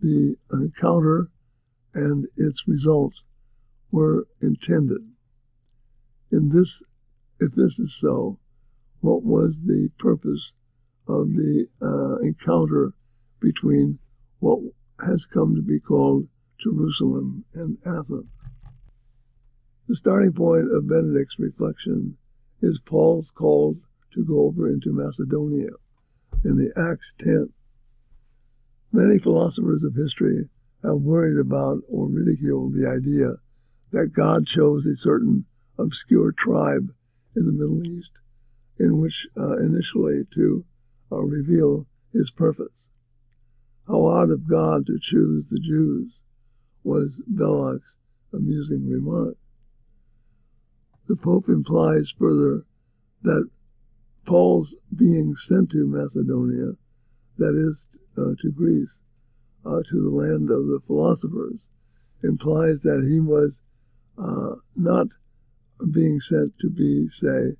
the 0.00 0.36
encounter 0.52 1.30
and 1.94 2.26
its 2.36 2.66
results 2.66 3.24
were 3.90 4.26
intended. 4.42 5.00
In 6.32 6.48
this, 6.48 6.82
if 7.38 7.52
this 7.52 7.78
is 7.78 7.94
so, 7.96 8.38
what 9.00 9.22
was 9.22 9.62
the 9.62 9.90
purpose 9.98 10.54
of 11.06 11.34
the 11.34 11.66
uh, 11.82 12.26
encounter 12.26 12.94
between 13.40 13.98
what 14.38 14.60
has 15.06 15.26
come 15.26 15.54
to 15.54 15.62
be 15.62 15.78
called 15.78 16.28
Jerusalem 16.58 17.44
and 17.54 17.78
Athens. 17.84 18.30
The 19.86 19.96
starting 19.96 20.32
point 20.32 20.72
of 20.72 20.88
Benedict's 20.88 21.38
reflection 21.38 22.16
is 22.62 22.80
Paul's 22.80 23.30
call 23.30 23.76
to 24.14 24.24
go 24.24 24.46
over 24.46 24.68
into 24.68 24.92
Macedonia 24.92 25.70
in 26.44 26.56
the 26.56 26.72
Acts 26.76 27.12
10. 27.18 27.52
Many 28.92 29.18
philosophers 29.18 29.82
of 29.82 29.94
history 29.94 30.48
have 30.84 31.00
worried 31.00 31.38
about 31.38 31.78
or 31.88 32.08
ridiculed 32.08 32.74
the 32.74 32.88
idea 32.88 33.36
that 33.92 34.12
God 34.12 34.46
chose 34.46 34.86
a 34.86 34.96
certain 34.96 35.46
obscure 35.78 36.32
tribe 36.32 36.92
in 37.36 37.46
the 37.46 37.52
Middle 37.52 37.84
East 37.86 38.20
in 38.78 39.00
which 39.00 39.26
uh, 39.36 39.56
initially 39.58 40.24
to 40.34 40.64
uh, 41.10 41.22
reveal 41.22 41.86
his 42.12 42.30
purpose. 42.30 42.88
How 43.86 44.04
odd 44.06 44.30
of 44.30 44.48
God 44.48 44.86
to 44.86 44.98
choose 45.00 45.48
the 45.48 45.60
Jews 45.60 46.18
was 46.82 47.22
Belloc's 47.26 47.96
amusing 48.32 48.88
remark. 48.88 49.36
The 51.06 51.16
Pope 51.16 51.48
implies 51.48 52.14
further 52.18 52.64
that 53.22 53.48
Paul's 54.26 54.76
being 54.94 55.34
sent 55.34 55.70
to 55.70 55.86
Macedonia, 55.86 56.72
that 57.36 57.54
is, 57.54 57.86
uh, 58.16 58.34
to 58.38 58.50
Greece, 58.50 59.02
uh, 59.66 59.82
to 59.84 60.02
the 60.02 60.10
land 60.10 60.50
of 60.50 60.66
the 60.66 60.80
philosophers, 60.86 61.66
implies 62.22 62.80
that 62.80 63.06
he 63.08 63.20
was 63.20 63.62
uh, 64.18 64.56
not 64.76 65.08
being 65.92 66.20
sent 66.20 66.58
to 66.58 66.70
be, 66.70 67.06
say, 67.08 67.56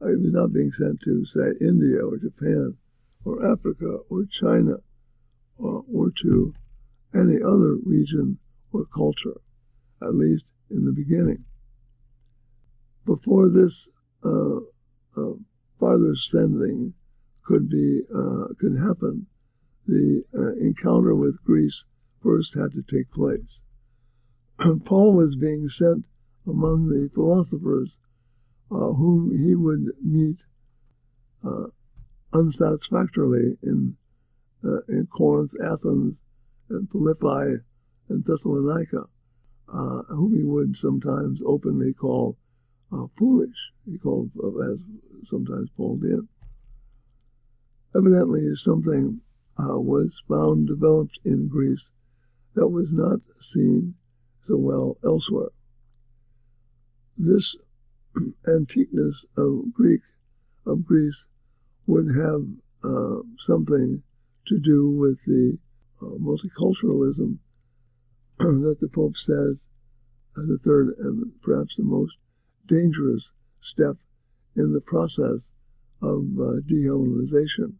uh, 0.00 0.08
he 0.08 0.16
was 0.16 0.32
not 0.32 0.52
being 0.52 0.70
sent 0.70 1.00
to, 1.02 1.24
say, 1.24 1.50
India 1.60 2.00
or 2.04 2.18
Japan 2.18 2.76
or 3.24 3.44
Africa 3.50 3.98
or 4.10 4.24
China 4.30 4.76
or, 5.58 5.84
or 5.92 6.10
to 6.10 6.54
any 7.14 7.36
other 7.42 7.76
region 7.84 8.38
or 8.72 8.84
culture, 8.86 9.40
at 10.02 10.14
least 10.14 10.52
in 10.70 10.84
the 10.84 10.92
beginning. 10.92 11.44
Before 13.06 13.48
this 13.48 13.90
uh, 14.24 14.56
uh, 15.16 15.34
farther 15.78 16.16
sending 16.16 16.94
could 17.44 17.68
be 17.68 18.00
uh, 18.14 18.54
could 18.58 18.76
happen, 18.76 19.26
the 19.86 20.24
uh, 20.34 20.64
encounter 20.64 21.14
with 21.14 21.44
Greece 21.44 21.86
first 22.22 22.56
had 22.58 22.72
to 22.72 22.82
take 22.82 23.10
place. 23.10 23.60
Paul 24.84 25.14
was 25.14 25.36
being 25.36 25.68
sent 25.68 26.06
among 26.46 26.88
the 26.88 27.10
philosophers 27.12 27.96
uh, 28.70 28.92
whom 28.94 29.30
he 29.36 29.54
would 29.54 29.86
meet 30.02 30.44
uh, 31.44 31.68
unsatisfactorily 32.32 33.56
in 33.62 33.96
uh, 34.64 34.80
in 34.88 35.06
Corinth, 35.06 35.52
Athens, 35.62 36.22
and 36.70 36.90
Philippi, 36.90 37.62
and 38.08 38.24
Thessalonica, 38.24 39.04
uh, 39.68 40.02
whom 40.08 40.34
he 40.34 40.42
would 40.42 40.74
sometimes 40.74 41.42
openly 41.44 41.92
call 41.92 42.38
uh, 42.90 43.06
foolish. 43.14 43.72
He 43.84 43.98
called, 43.98 44.30
as 44.34 44.80
sometimes 45.24 45.68
Paul 45.76 45.98
did. 45.98 46.26
Evidently, 47.94 48.54
something 48.54 49.20
uh, 49.58 49.80
was 49.80 50.22
found 50.28 50.66
developed 50.66 51.18
in 51.24 51.48
Greece 51.48 51.92
that 52.54 52.68
was 52.68 52.92
not 52.92 53.20
seen 53.36 53.94
so 54.42 54.56
well 54.56 54.96
elsewhere. 55.04 55.50
This 57.16 57.56
antiqueness 58.48 59.24
of 59.36 59.72
Greek 59.72 60.00
of 60.66 60.84
Greece 60.84 61.26
would 61.86 62.06
have 62.08 62.46
uh, 62.82 63.22
something 63.38 64.02
to 64.46 64.58
do 64.58 64.90
with 64.90 65.24
the 65.24 65.58
uh, 66.02 66.18
multiculturalism 66.18 67.38
that 68.38 68.76
the 68.80 68.88
Pope 68.88 69.16
says 69.16 69.66
as 70.36 70.50
a 70.50 70.58
third 70.58 70.88
and 70.98 71.32
perhaps 71.42 71.76
the 71.76 71.84
most 71.84 72.16
dangerous 72.66 73.32
step 73.60 73.96
in 74.56 74.72
the 74.72 74.80
process 74.80 75.48
of 76.02 76.24
uh, 76.38 76.60
dehellenization 76.66 77.74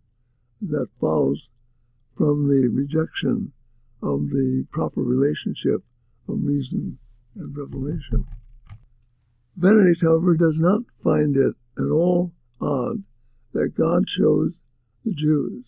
that 0.61 0.89
follows 1.01 1.51
from 2.17 2.49
the 2.49 2.69
rejection 2.73 3.53
of 4.03 4.31
the 4.31 4.67
proper 4.71 5.03
relationship 5.03 5.83
of 6.29 6.39
reason 6.43 6.99
and 7.35 7.57
revelation. 7.57 8.25
Benedict, 9.57 10.03
however, 10.03 10.37
does 10.37 10.59
not 10.61 10.83
find 11.03 11.37
it 11.37 11.55
at 11.79 11.91
all 11.91 12.33
odd 12.61 13.05
that 13.53 13.75
God 13.77 14.07
chose 14.07 14.59
the 15.05 15.15
Jews. 15.15 15.65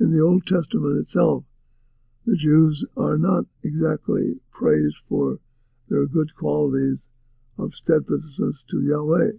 In 0.00 0.10
the 0.10 0.22
Old 0.22 0.46
Testament 0.46 0.98
itself, 1.00 1.44
the 2.26 2.36
Jews 2.36 2.86
are 2.96 3.18
not 3.18 3.44
exactly 3.62 4.40
praised 4.50 4.96
for 5.08 5.38
their 5.88 6.06
good 6.06 6.34
qualities 6.34 7.08
of 7.58 7.74
steadfastness 7.74 8.64
to 8.70 8.82
Yahweh. 8.82 9.32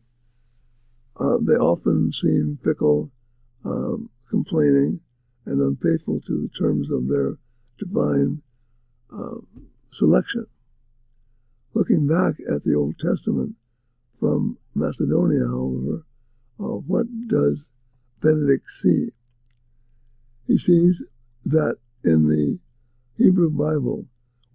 Uh, 1.18 1.38
they 1.46 1.54
often 1.54 2.12
seem 2.12 2.60
fickle, 2.63 3.12
um, 3.63 4.10
complaining, 4.30 5.02
and 5.46 5.62
unfaithful 5.62 6.20
to 6.22 6.42
the 6.42 6.50
terms 6.50 6.92
of 6.92 7.08
their 7.08 7.38
divine 7.78 8.42
uh, 9.14 9.42
selection. 9.90 10.48
Looking 11.74 12.08
back 12.08 12.36
at 12.50 12.64
the 12.64 12.74
Old 12.76 12.98
Testament 13.00 13.56
from 14.20 14.58
Macedonia, 14.74 15.46
however, 15.46 16.06
uh, 16.60 16.80
what 16.88 17.06
does 17.28 17.68
Benedict 18.22 18.70
see? 18.70 19.10
He 20.48 20.58
sees 20.58 21.06
that 21.44 21.78
in 22.04 22.28
the 22.28 22.60
Hebrew 23.18 23.50
Bible, 23.50 24.06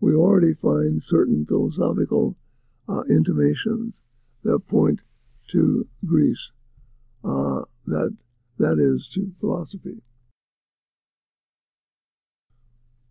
we 0.01 0.15
already 0.15 0.55
find 0.55 1.03
certain 1.03 1.45
philosophical 1.45 2.37
uh, 2.89 3.03
intimations 3.11 4.03
that 4.43 4.67
point 4.69 5.03
to 5.49 5.87
Greece, 6.07 6.53
uh, 7.25 7.63
that 7.87 8.17
that 8.59 8.79
is 8.79 9.09
to 9.15 9.33
philosophy. 9.39 10.03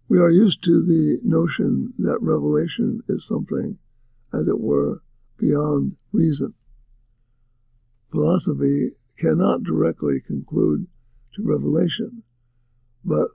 We 0.10 0.18
are 0.18 0.32
used 0.32 0.64
to 0.64 0.82
the 0.84 1.20
notion 1.24 1.94
that 2.00 2.18
revelation 2.20 3.02
is 3.08 3.28
something, 3.28 3.78
as 4.34 4.48
it 4.48 4.60
were, 4.60 5.04
beyond 5.38 5.98
reason. 6.12 6.56
Philosophy 8.10 8.94
cannot 9.20 9.62
directly 9.62 10.20
conclude 10.20 10.88
to 11.36 11.44
revelation, 11.44 12.24
but 13.06 13.28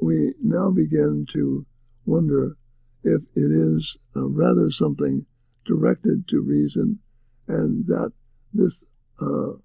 we 0.00 0.32
now 0.42 0.70
begin 0.70 1.26
to 1.32 1.66
wonder 2.06 2.56
if 3.04 3.22
it 3.34 3.52
is 3.52 3.98
uh, 4.16 4.26
rather 4.26 4.70
something 4.70 5.26
directed 5.66 6.26
to 6.28 6.40
reason 6.40 6.98
and 7.46 7.86
that 7.86 8.12
this 8.54 8.86
uh, 9.20 9.58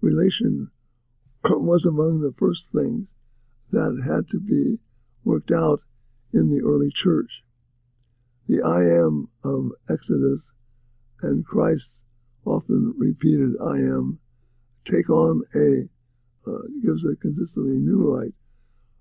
relation 0.00 0.70
was 1.44 1.84
among 1.84 2.20
the 2.20 2.32
first 2.32 2.72
things 2.72 3.12
that 3.70 4.02
had 4.06 4.26
to 4.28 4.40
be 4.40 4.78
worked 5.26 5.50
out 5.50 5.80
in 6.32 6.48
the 6.48 6.62
early 6.64 6.90
church. 6.90 7.42
The 8.46 8.62
I 8.62 8.80
am 9.04 9.28
of 9.44 9.72
Exodus 9.90 10.54
and 11.20 11.44
Christ's 11.44 12.04
often 12.44 12.94
repeated 12.96 13.54
I 13.60 13.74
am 13.74 14.20
take 14.84 15.10
on 15.10 15.42
a, 15.54 16.48
uh, 16.48 16.62
gives 16.80 17.04
a 17.04 17.16
consistently 17.16 17.80
new 17.80 18.06
light 18.06 18.32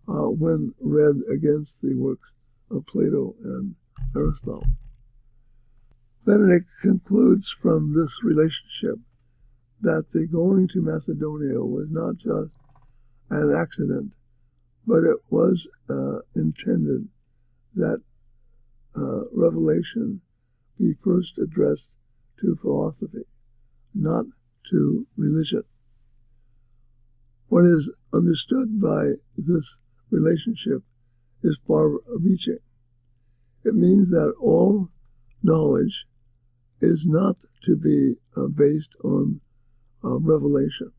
uh, 0.07 0.31
when 0.31 0.73
read 0.79 1.17
against 1.31 1.81
the 1.81 1.95
works 1.95 2.33
of 2.71 2.87
Plato 2.87 3.35
and 3.43 3.75
Aristotle. 4.15 4.65
Benedict 6.25 6.67
concludes 6.81 7.51
from 7.51 7.93
this 7.93 8.23
relationship 8.23 8.95
that 9.81 10.09
the 10.09 10.25
going 10.25 10.67
to 10.69 10.81
Macedonia 10.81 11.59
was 11.59 11.87
not 11.91 12.15
just 12.15 12.55
an 13.29 13.55
accident, 13.55 14.15
but 14.87 15.03
it 15.03 15.17
was 15.29 15.67
uh, 15.89 16.19
intended 16.35 17.07
that 17.75 18.01
uh, 18.95 19.21
revelation 19.33 20.21
be 20.79 20.93
first 21.03 21.37
addressed 21.39 21.91
to 22.39 22.55
philosophy, 22.55 23.25
not 23.93 24.25
to 24.69 25.07
religion. 25.17 25.63
What 27.47 27.65
is 27.65 27.93
understood 28.13 28.81
by 28.81 29.13
this 29.37 29.79
relationship 30.09 30.83
is 31.43 31.59
far 31.67 31.99
reaching. 32.19 32.59
It 33.63 33.75
means 33.75 34.09
that 34.09 34.33
all 34.39 34.89
knowledge 35.41 36.05
is 36.81 37.05
not 37.07 37.37
to 37.63 37.75
be 37.75 38.15
uh, 38.35 38.47
based 38.47 38.95
on 39.03 39.41
uh, 40.03 40.19
revelation. 40.19 40.91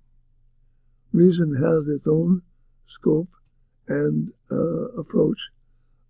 Reason 1.12 1.54
has 1.54 1.88
its 1.88 2.06
own 2.06 2.42
scope 2.86 3.28
and 3.88 4.32
uh, 4.50 5.00
approach 5.00 5.50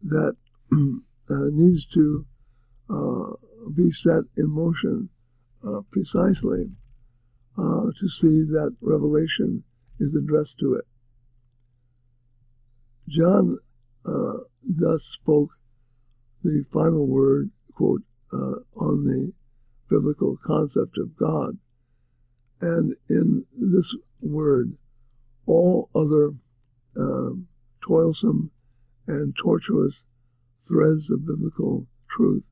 that 0.02 0.36
uh, 0.72 1.48
needs 1.52 1.86
to 1.86 2.26
uh, 2.88 3.32
be 3.74 3.90
set 3.90 4.24
in 4.36 4.48
motion 4.48 5.08
uh, 5.66 5.80
precisely 5.90 6.70
to 7.94 8.08
see 8.08 8.44
that 8.44 8.76
revelation 8.82 9.64
is 9.98 10.14
addressed 10.14 10.58
to 10.58 10.74
it. 10.74 10.84
John 13.08 13.58
thus 14.62 15.04
spoke 15.04 15.50
the 16.42 16.64
final 16.70 17.06
word, 17.06 17.50
quote, 17.72 18.02
on 18.32 19.04
the 19.04 19.32
biblical 19.88 20.36
concept 20.44 20.98
of 20.98 21.16
God. 21.16 21.58
and 22.60 22.94
in 23.08 23.46
this 23.56 23.96
word, 24.20 24.76
all 25.46 25.88
other 25.94 26.32
toilsome 27.87 28.51
and 29.07 29.37
tortuous 29.37 30.05
threads 30.66 31.11
of 31.11 31.27
biblical 31.27 31.87
truth 32.09 32.51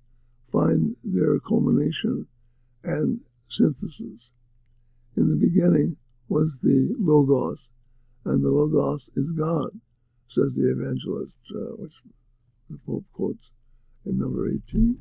find 0.53 0.97
their 1.03 1.41
culmination 1.41 2.27
and 2.85 3.21
synthesis. 3.49 4.31
In 5.17 5.29
the 5.29 5.37
beginning 5.37 5.97
was 6.29 6.61
the 6.61 6.95
Logos, 6.99 7.71
and 8.25 8.45
the 8.45 8.51
Logos 8.51 9.11
is 9.15 9.33
God, 9.33 9.81
says 10.27 10.55
the 10.55 10.71
evangelist, 10.71 11.35
uh, 11.55 11.77
which 11.77 12.03
the 12.71 12.79
Pope 12.87 13.05
quotes 13.13 13.51
in 14.07 14.19
number 14.19 14.49
18. 14.49 15.01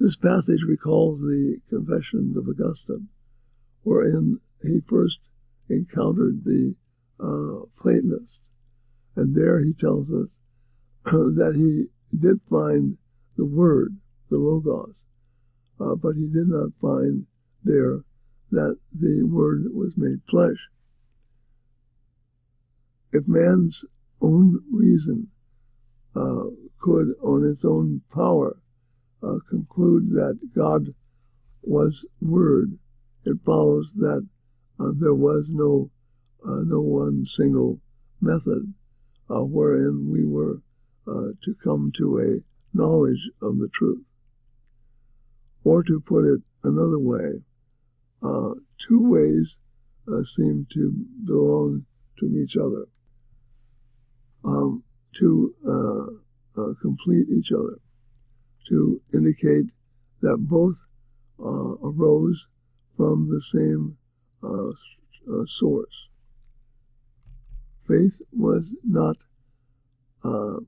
This 0.00 0.16
passage 0.16 0.62
recalls 0.62 1.20
the 1.20 1.58
Confessions 1.68 2.36
of 2.36 2.48
Augustine, 2.48 3.08
wherein 3.82 4.40
he 4.62 4.80
first 4.86 5.30
encountered 5.68 6.44
the 6.44 6.76
uh, 7.20 7.66
Platonist. 7.76 8.40
And 9.16 9.34
there 9.34 9.60
he 9.60 9.72
tells 9.72 10.10
us 10.12 10.36
that 11.04 11.54
he 11.56 11.86
did 12.16 12.40
find 12.48 12.96
the 13.36 13.44
Word, 13.44 13.96
the 14.30 14.38
Logos, 14.38 15.00
uh, 15.80 15.94
but 15.96 16.12
he 16.12 16.28
did 16.28 16.48
not 16.48 16.70
find 16.80 17.26
there 17.64 18.00
that 18.50 18.78
the 18.92 19.24
Word 19.24 19.64
was 19.72 19.96
made 19.96 20.20
flesh. 20.28 20.68
If 23.12 23.24
man's 23.26 23.84
own 24.20 24.60
reason 24.72 25.28
uh, 26.14 26.50
could, 26.78 27.14
on 27.22 27.48
its 27.48 27.64
own 27.64 28.02
power, 28.12 28.60
uh, 29.22 29.38
conclude 29.48 30.10
that 30.10 30.38
God 30.54 30.94
was 31.62 32.06
Word, 32.20 32.78
it 33.24 33.38
follows 33.44 33.94
that 33.94 34.26
uh, 34.80 34.92
there 34.98 35.14
was 35.14 35.50
no 35.52 35.90
uh, 36.44 36.62
no 36.64 36.80
one 36.80 37.24
single 37.24 37.80
method 38.20 38.74
uh, 39.30 39.44
wherein 39.44 40.08
we 40.10 40.24
were 40.24 40.62
uh, 41.06 41.32
to 41.42 41.54
come 41.62 41.90
to 41.96 42.18
a 42.18 42.76
knowledge 42.76 43.30
of 43.42 43.58
the 43.58 43.68
truth. 43.72 44.04
Or 45.64 45.82
to 45.82 46.00
put 46.00 46.24
it 46.24 46.40
another 46.62 46.98
way, 46.98 47.42
uh, 48.22 48.54
two 48.78 49.10
ways 49.10 49.58
uh, 50.06 50.22
seem 50.22 50.66
to 50.72 50.92
belong 51.24 51.86
to 52.18 52.26
each 52.26 52.56
other, 52.56 52.86
um, 54.44 54.82
to 55.14 55.54
uh, 55.66 56.72
complete 56.80 57.28
each 57.28 57.52
other, 57.52 57.78
to 58.66 59.00
indicate 59.12 59.72
that 60.20 60.38
both 60.38 60.82
arose 61.38 62.48
from 62.96 63.28
the 63.30 63.40
same 63.40 63.96
source. 65.46 66.08
Faith 67.88 68.20
was 68.32 68.76
not 68.84 69.24
uh, 70.22 70.60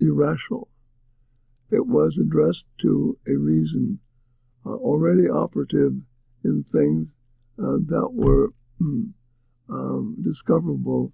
irrational. 0.00 0.68
It 1.70 1.86
was 1.86 2.18
addressed 2.18 2.66
to 2.78 3.16
a 3.28 3.36
reason 3.36 4.00
uh, 4.66 4.74
already 4.74 5.28
operative 5.28 5.92
in 6.44 6.62
things 6.62 7.14
uh, 7.58 7.78
that 7.86 8.10
were 8.12 8.48
mm, 8.82 9.12
um, 9.70 10.16
discoverable 10.22 11.12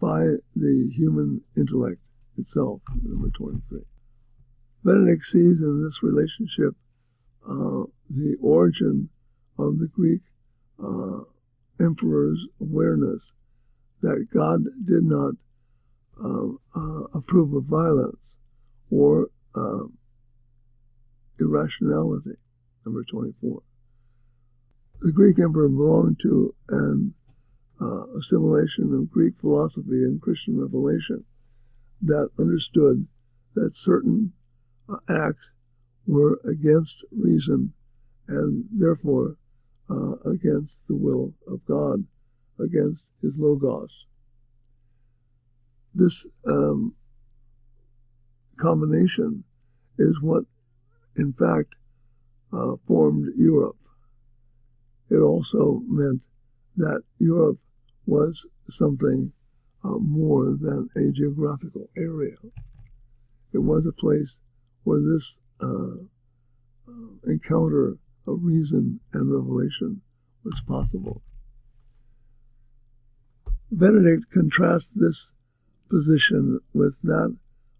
by 0.00 0.20
the 0.54 0.92
human 0.94 1.40
intellect 1.56 2.00
itself, 2.36 2.82
number 3.02 3.30
23. 3.30 3.80
Benedict 4.84 5.22
sees 5.22 5.60
in 5.60 5.82
this 5.82 6.02
relationship 6.02 6.74
uh, 7.44 7.84
the 8.08 8.36
origin 8.40 9.08
of 9.58 9.78
the 9.78 9.88
Greek 9.88 10.20
uh, 10.78 11.24
emperor's 11.80 12.46
awareness 12.60 13.32
that 14.02 14.26
God 14.32 14.64
did 14.84 15.04
not 15.04 15.34
uh, 16.22 16.48
uh, 16.74 17.04
approve 17.14 17.52
of 17.54 17.64
violence 17.64 18.36
or 18.90 19.28
uh, 19.54 19.86
irrationality. 21.38 22.36
Number 22.84 23.04
24. 23.04 23.62
The 25.00 25.12
Greek 25.12 25.38
emperor 25.38 25.68
belonged 25.68 26.20
to 26.20 26.54
an 26.68 27.14
uh, 27.80 28.06
assimilation 28.18 28.94
of 28.94 29.10
Greek 29.10 29.38
philosophy 29.38 30.04
and 30.04 30.22
Christian 30.22 30.58
revelation 30.58 31.24
that 32.02 32.30
understood 32.38 33.06
that 33.54 33.74
certain 33.74 34.32
uh, 34.88 34.96
acts 35.08 35.50
were 36.06 36.40
against 36.48 37.04
reason 37.10 37.72
and 38.28 38.64
therefore 38.70 39.36
uh, 39.90 40.14
against 40.24 40.86
the 40.88 40.96
will 40.96 41.34
of 41.46 41.64
God 41.66 42.04
against 42.60 43.06
his 43.22 43.38
logos. 43.38 44.06
This 45.94 46.28
um, 46.46 46.94
combination 48.56 49.44
is 49.98 50.20
what, 50.20 50.44
in 51.16 51.32
fact, 51.32 51.74
uh, 52.52 52.76
formed 52.86 53.32
Europe. 53.36 53.76
It 55.10 55.18
also 55.18 55.82
meant 55.86 56.26
that 56.76 57.02
Europe 57.18 57.58
was 58.06 58.46
something 58.68 59.32
uh, 59.84 59.98
more 59.98 60.56
than 60.58 60.88
a 60.96 61.12
geographical 61.12 61.88
area. 61.96 62.36
It 63.52 63.58
was 63.58 63.86
a 63.86 63.92
place 63.92 64.40
where 64.84 65.00
this 65.00 65.40
uh, 65.60 66.04
uh 66.88 67.16
encounter 67.24 67.96
of 68.26 68.38
reason 68.42 69.00
and 69.12 69.32
revelation 69.32 70.02
was 70.44 70.60
possible. 70.60 71.22
Benedict 73.70 74.30
contrasts 74.30 74.90
this 74.90 75.32
position 75.88 76.60
with 76.72 77.02
that 77.02 77.36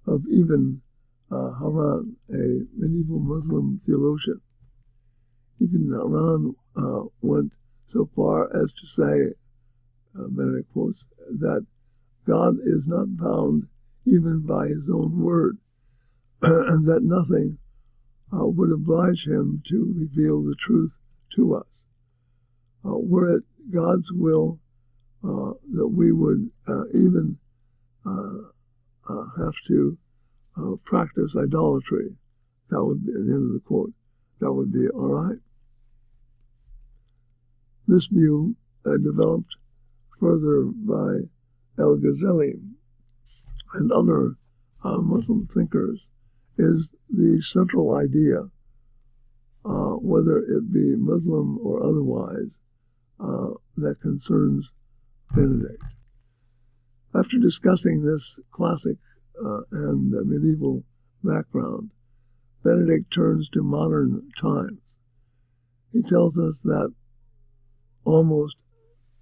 of 0.07 0.25
Ibn 0.27 0.83
uh, 1.31 1.51
Hazm, 1.61 2.15
a 2.31 2.67
medieval 2.77 3.21
Muslim 3.21 3.79
theologian. 3.79 4.41
Ibn 5.61 5.89
Hazm 5.93 6.55
uh, 6.77 7.09
went 7.23 7.53
so 7.87 8.09
far 8.17 8.49
as 8.55 8.73
to 8.73 8.87
say, 8.87 9.35
uh, 10.19 10.29
Benedict 10.29 10.73
quotes, 10.73 11.05
that 11.31 11.67
God 12.27 12.57
is 12.61 12.89
not 12.89 13.17
bound 13.17 13.69
even 14.05 14.45
by 14.47 14.67
his 14.67 14.91
own 14.93 15.21
word, 15.21 15.59
and 16.43 16.87
that 16.87 17.03
nothing 17.03 17.59
uh, 18.33 18.47
would 18.47 18.73
oblige 18.73 19.27
him 19.27 19.63
to 19.67 19.95
reveal 19.97 20.43
the 20.43 20.57
truth 20.57 20.99
to 21.31 21.55
us. 21.55 21.85
Uh, 22.85 22.99
were 22.99 23.37
it 23.37 23.45
God's 23.73 24.13
will 24.13 24.61
uh, 25.27 25.53
that 25.73 25.89
we 25.89 26.13
would 26.13 26.51
uh, 26.69 26.87
even 26.95 27.37
uh, 28.07 29.25
have 29.39 29.55
to 29.67 29.99
practice 30.85 31.37
idolatry. 31.37 32.17
That 32.71 32.85
would 32.85 33.05
be, 33.05 33.13
the 33.13 33.35
end 33.35 33.49
of 33.49 33.55
the 33.55 33.63
quote, 33.65 33.93
that 34.41 34.53
would 34.53 34.73
be 34.73 34.89
all 34.89 35.09
right. 35.09 35.39
This 37.89 38.07
view 38.07 38.57
developed 38.85 39.57
further 40.21 40.65
by 40.65 41.29
El 41.79 41.99
Ghazali 41.99 42.61
and 43.75 43.93
other 43.93 44.37
uh, 44.85 44.99
Muslim 44.99 45.47
thinkers 45.47 46.07
is 46.59 46.95
the 47.11 47.41
central 47.43 47.97
idea, 47.97 48.45
uh, 49.65 49.97
whether 49.97 50.39
it 50.39 50.73
be 50.73 50.95
Muslim 50.97 51.59
or 51.59 51.83
otherwise, 51.83 52.57
uh, 53.21 53.55
that 53.77 53.97
concerns 54.01 54.73
Benedict. 55.35 55.83
After 57.15 57.39
discussing 57.39 58.03
this 58.03 58.41
classic 58.51 58.99
uh, 59.43 59.61
and 59.73 60.11
medieval 60.29 60.85
background, 61.23 61.91
Benedict 62.63 63.13
turns 63.13 63.49
to 63.51 63.63
modern 63.63 64.31
times. 64.39 64.99
He 65.93 66.03
tells 66.03 66.39
us 66.39 66.61
that 66.61 66.93
almost 68.05 68.59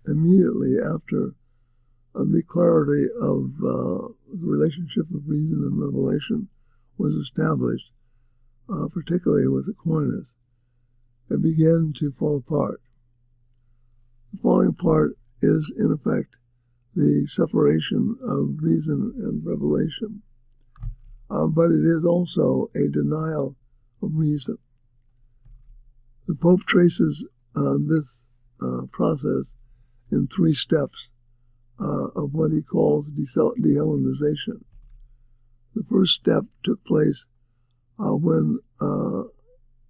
immediately 0.07 0.77
after 0.79 1.35
the 2.15 2.43
clarity 2.47 3.07
of 3.21 3.55
uh, 3.59 4.09
the 4.33 4.41
relationship 4.41 5.05
of 5.15 5.27
reason 5.27 5.63
and 5.65 5.81
revelation 5.81 6.49
was 6.97 7.17
established, 7.17 7.91
uh, 8.69 8.89
particularly 8.93 9.49
with 9.49 9.69
Aquinas, 9.69 10.37
it 11.29 11.43
began 11.43 11.93
to 11.97 12.13
fall 12.13 12.37
apart. 12.37 12.81
The 14.33 14.39
falling 14.39 14.69
apart 14.69 15.17
is, 15.45 15.73
in 15.79 15.93
effect, 15.93 16.37
the 16.95 17.27
separation 17.27 18.17
of 18.23 18.63
reason 18.63 19.13
and 19.19 19.45
revelation. 19.45 20.23
Uh, 21.31 21.47
but 21.47 21.71
it 21.71 21.85
is 21.85 22.05
also 22.05 22.71
a 22.75 22.89
denial 22.89 23.57
of 24.03 24.11
reason. 24.15 24.57
The 26.27 26.35
Pope 26.35 26.65
traces 26.65 27.27
uh, 27.57 27.75
this 27.87 28.25
uh, 28.63 28.87
process 28.91 29.55
in 30.11 30.29
three 30.29 30.55
steps 30.55 31.11
uh, 31.81 32.07
of 32.15 32.33
what 32.33 32.53
he 32.53 32.63
calls 32.63 33.11
de-Hellenization. 33.11 34.65
The 35.75 35.83
first 35.83 36.15
step 36.15 36.45
took 36.63 36.85
place 36.85 37.27
uh, 37.99 38.15
when, 38.15 38.61
uh, 38.81 39.29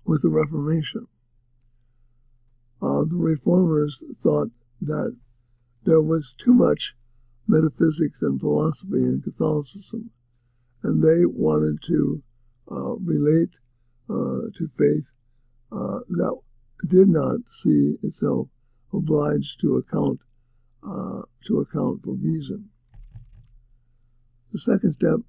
with 0.04 0.22
the 0.22 0.30
Reformation. 0.30 1.06
The 2.80 3.08
reformers 3.12 4.04
thought 4.22 4.50
that 4.82 5.16
there 5.84 6.02
was 6.02 6.34
too 6.36 6.54
much 6.54 6.94
metaphysics 7.46 8.22
and 8.22 8.40
philosophy 8.40 9.04
in 9.04 9.20
Catholicism, 9.22 10.10
and 10.82 11.02
they 11.02 11.24
wanted 11.26 11.82
to 11.82 12.22
uh, 12.70 12.96
relate 12.96 13.58
uh, 14.08 14.48
to 14.54 14.70
faith 14.76 15.12
uh, 15.72 16.00
that 16.08 16.38
did 16.88 17.08
not 17.08 17.48
see 17.48 17.96
itself 18.02 18.48
obliged 18.92 19.60
to 19.60 19.76
account 19.76 20.20
uh, 20.86 21.22
to 21.46 21.58
account 21.60 22.02
for 22.02 22.14
reason. 22.14 22.68
The 24.52 24.58
second 24.58 24.92
step 24.92 25.20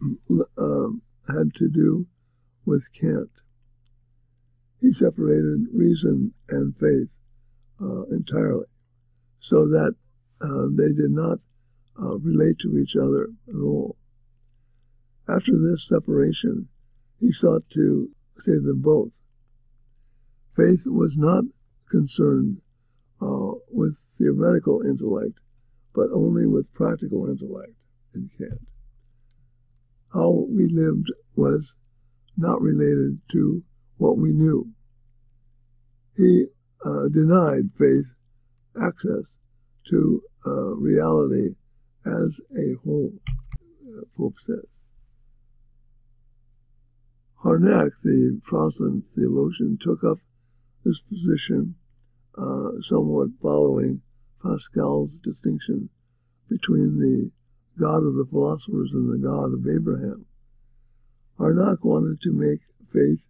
um, 0.58 1.02
had 1.28 1.54
to 1.54 1.68
do 1.68 2.06
with 2.64 2.88
Kant. 2.98 3.30
He 4.80 4.92
separated 4.92 5.66
reason 5.72 6.32
and 6.48 6.74
faith 6.74 7.14
uh, 7.80 8.04
entirely, 8.10 8.66
so 9.40 9.66
that 9.66 9.94
uh, 10.42 10.66
they 10.70 10.92
did 10.92 11.10
not 11.10 11.38
uh, 12.00 12.18
relate 12.18 12.58
to 12.60 12.78
each 12.78 12.94
other 12.94 13.28
at 13.48 13.60
all. 13.60 13.96
After 15.28 15.52
this 15.52 15.86
separation, 15.86 16.68
he 17.18 17.32
sought 17.32 17.68
to 17.70 18.10
save 18.38 18.62
them 18.64 18.80
both. 18.80 19.18
Faith 20.56 20.84
was 20.86 21.16
not 21.18 21.44
concerned 21.90 22.60
uh, 23.20 23.52
with 23.70 23.96
theoretical 23.96 24.82
intellect, 24.82 25.40
but 25.94 26.08
only 26.14 26.46
with 26.46 26.72
practical 26.72 27.28
intellect 27.28 27.72
in 28.14 28.30
Kant. 28.36 28.60
How 30.12 30.46
we 30.48 30.66
lived 30.68 31.12
was 31.36 31.76
not 32.36 32.60
related 32.60 33.20
to 33.32 33.62
what 33.96 34.18
we 34.18 34.32
knew. 34.32 34.70
He 36.16 36.46
uh, 36.84 37.08
denied 37.12 37.70
faith 37.78 38.14
access 38.76 39.36
to 39.86 40.22
uh, 40.46 40.76
reality 40.76 41.54
as 42.06 42.40
a 42.52 42.76
whole, 42.84 43.12
uh, 43.84 44.02
Pope 44.16 44.36
says. 44.36 44.66
Harnack, 47.44 47.92
the 48.02 48.40
Protestant 48.42 49.04
theologian, 49.16 49.78
took 49.80 50.04
up 50.04 50.18
this 50.84 51.00
position 51.00 51.74
uh, 52.36 52.80
somewhat 52.82 53.28
following 53.42 54.02
Pascal's 54.42 55.16
distinction 55.16 55.88
between 56.48 56.98
the 56.98 57.30
God 57.78 58.04
of 58.04 58.14
the 58.14 58.26
philosophers 58.28 58.92
and 58.92 59.10
the 59.10 59.26
God 59.26 59.54
of 59.54 59.66
Abraham. 59.66 60.26
Harnack 61.38 61.78
wanted 61.82 62.20
to 62.22 62.32
make 62.32 62.60
faith 62.92 63.26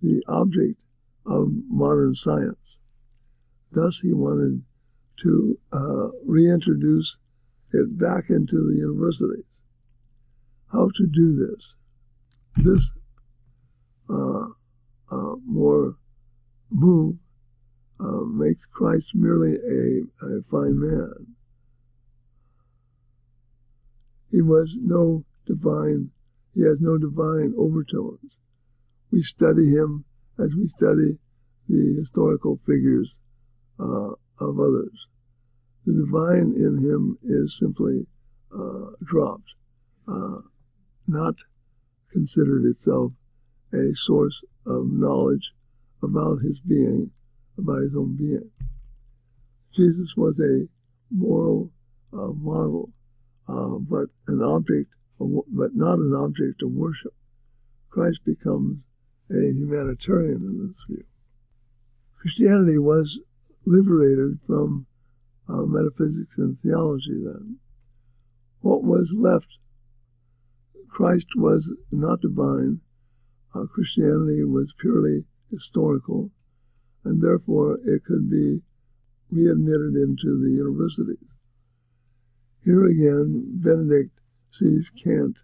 the 0.00 0.22
object 0.28 0.80
of 1.26 1.48
modern 1.68 2.14
science. 2.14 2.78
Thus, 3.72 4.00
he 4.00 4.12
wanted 4.12 4.62
to 5.22 5.58
uh, 5.72 6.08
reintroduce 6.24 7.18
it 7.72 7.98
back 7.98 8.24
into 8.30 8.56
the 8.56 8.76
universities. 8.78 9.44
How 10.72 10.88
to 10.94 11.06
do 11.06 11.34
this? 11.34 11.74
This 12.56 12.92
uh, 14.10 14.46
uh, 15.10 15.36
more 15.44 15.96
move 16.70 17.16
uh, 18.00 18.24
makes 18.30 18.66
Christ 18.66 19.12
merely 19.14 19.52
a, 19.52 20.26
a 20.26 20.42
fine 20.50 20.78
man. 20.78 21.34
He 24.30 24.42
was 24.42 24.78
no 24.82 25.24
divine, 25.46 26.10
he 26.52 26.62
has 26.62 26.80
no 26.80 26.98
divine 26.98 27.54
overtones. 27.56 28.38
We 29.10 29.22
study 29.22 29.70
him 29.70 30.04
as 30.38 30.54
we 30.56 30.66
study 30.66 31.18
the 31.66 31.96
historical 31.98 32.58
figures 32.58 33.16
uh, 33.80 34.12
of 34.40 34.58
others. 34.58 35.08
The 35.84 35.94
divine 35.94 36.52
in 36.54 36.78
him 36.78 37.18
is 37.22 37.58
simply 37.58 38.06
uh, 38.52 38.90
dropped, 39.04 39.54
uh, 40.06 40.40
not 41.06 41.36
considered 42.12 42.64
itself 42.64 43.12
a 43.72 43.94
source 43.94 44.42
of 44.66 44.86
knowledge 44.90 45.52
about 46.02 46.38
his 46.40 46.60
being, 46.60 47.10
about 47.56 47.82
his 47.82 47.94
own 47.96 48.16
being. 48.16 48.50
Jesus 49.72 50.14
was 50.16 50.40
a 50.40 50.66
moral 51.10 51.70
uh, 52.12 52.32
model, 52.32 52.90
uh, 53.48 53.78
but 53.78 54.08
an 54.26 54.42
object, 54.42 54.90
of, 55.20 55.30
but 55.48 55.74
not 55.74 55.98
an 55.98 56.14
object 56.14 56.62
of 56.62 56.70
worship. 56.70 57.14
Christ 57.90 58.24
becomes 58.24 58.78
a 59.30 59.52
humanitarian 59.52 60.40
in 60.42 60.66
this 60.66 60.84
view. 60.88 61.04
Christianity 62.16 62.78
was 62.78 63.20
liberated 63.64 64.38
from 64.46 64.86
uh, 65.48 65.64
metaphysics 65.66 66.38
and 66.38 66.58
theology 66.58 67.22
then. 67.24 67.58
What 68.60 68.84
was 68.84 69.14
left? 69.16 69.58
Christ 70.88 71.28
was 71.36 71.76
not 71.90 72.20
divine. 72.20 72.80
Uh, 73.54 73.66
Christianity 73.66 74.44
was 74.44 74.74
purely 74.78 75.24
historical, 75.50 76.30
and 77.04 77.22
therefore 77.22 77.78
it 77.84 78.04
could 78.04 78.30
be 78.30 78.62
readmitted 79.30 79.94
into 79.94 80.38
the 80.38 80.50
universities. 80.50 81.34
Here 82.64 82.84
again, 82.84 83.60
Benedict 83.62 84.18
sees 84.50 84.90
Kant 84.90 85.38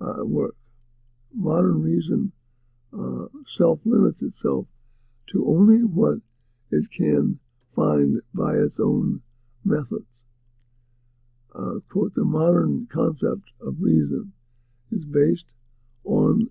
uh, 0.00 0.24
work. 0.24 0.56
Modern 1.32 1.82
reason 1.82 2.32
uh, 2.92 3.26
self 3.46 3.80
limits 3.84 4.22
itself 4.22 4.66
to 5.28 5.46
only 5.46 5.84
what 5.84 6.18
it 6.70 6.88
can 6.90 7.38
find 7.74 8.20
by 8.34 8.52
its 8.52 8.78
own 8.80 9.20
methods. 9.64 10.24
Uh, 11.54 11.80
quote, 11.88 12.12
the 12.14 12.24
modern 12.24 12.86
concept 12.90 13.50
of 13.60 13.74
reason 13.80 14.32
is 14.92 15.04
based 15.04 15.46
on 16.04 16.48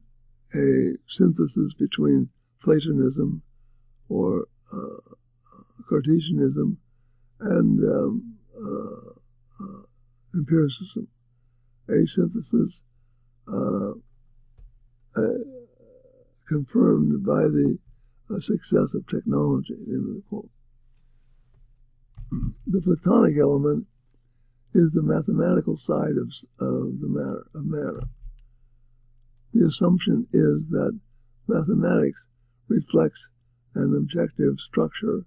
a 0.54 0.98
synthesis 1.08 1.74
between 1.74 2.30
Platonism 2.62 3.42
or 4.10 4.48
uh, 4.74 5.14
Cartesianism 5.90 6.78
and 7.40 7.84
um, 7.84 8.36
uh, 8.56 9.64
uh 9.64 9.82
empiricism, 10.36 11.08
a 11.88 12.06
synthesis 12.06 12.82
uh, 13.48 13.92
uh, 15.16 15.44
confirmed 16.48 17.26
by 17.26 17.42
the 17.42 17.78
success 18.38 18.94
of 18.94 19.08
technology, 19.08 19.74
the 19.74 19.94
end 19.94 20.10
of 20.10 20.16
the 20.16 20.24
quote. 20.30 20.50
The 22.68 22.82
Platonic 22.82 23.38
element 23.38 23.88
is 24.74 24.94
the 24.94 25.04
mathematical 25.04 25.78
side 25.78 26.18
of, 26.22 26.32
of 26.60 27.02
the 27.02 27.10
matter 27.10 27.48
of 27.56 27.66
matter. 27.66 28.08
The 29.54 29.66
assumption 29.66 30.28
is 30.32 30.70
that 30.70 31.00
mathematics 31.48 32.28
reflects 32.68 33.32
an 33.74 33.96
objective 33.98 34.60
structure 34.60 35.26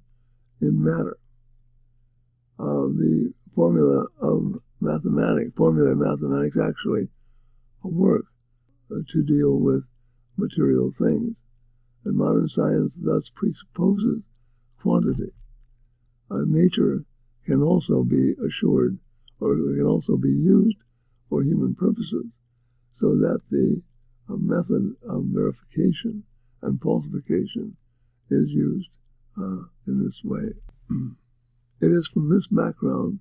in 0.60 0.84
matter. 0.84 1.16
Uh, 2.58 2.94
the 2.94 3.32
formula 3.54 4.06
of 4.20 4.62
mathematics, 4.80 5.52
formula 5.56 5.90
of 5.90 5.98
mathematics 5.98 6.58
actually 6.58 7.08
work 7.82 8.26
uh, 8.90 9.02
to 9.08 9.24
deal 9.24 9.58
with 9.58 9.86
material 10.36 10.92
things. 10.96 11.34
And 12.04 12.16
modern 12.16 12.48
science 12.48 12.96
thus 12.96 13.30
presupposes 13.30 14.22
quantity. 14.80 15.32
Uh, 16.30 16.42
nature 16.46 17.04
can 17.46 17.62
also 17.62 18.04
be 18.04 18.34
assured 18.44 18.98
or 19.40 19.54
can 19.54 19.86
also 19.86 20.16
be 20.16 20.30
used 20.30 20.78
for 21.28 21.42
human 21.42 21.74
purposes 21.74 22.26
so 22.92 23.08
that 23.16 23.40
the 23.50 23.82
uh, 24.28 24.36
method 24.38 24.94
of 25.08 25.24
verification 25.26 26.24
and 26.62 26.80
falsification 26.80 27.76
is 28.30 28.52
used 28.52 28.90
uh, 29.38 29.66
in 29.86 30.02
this 30.02 30.22
way. 30.24 30.52
it 31.80 31.86
is 31.86 32.08
from 32.08 32.30
this 32.30 32.46
background 32.48 33.18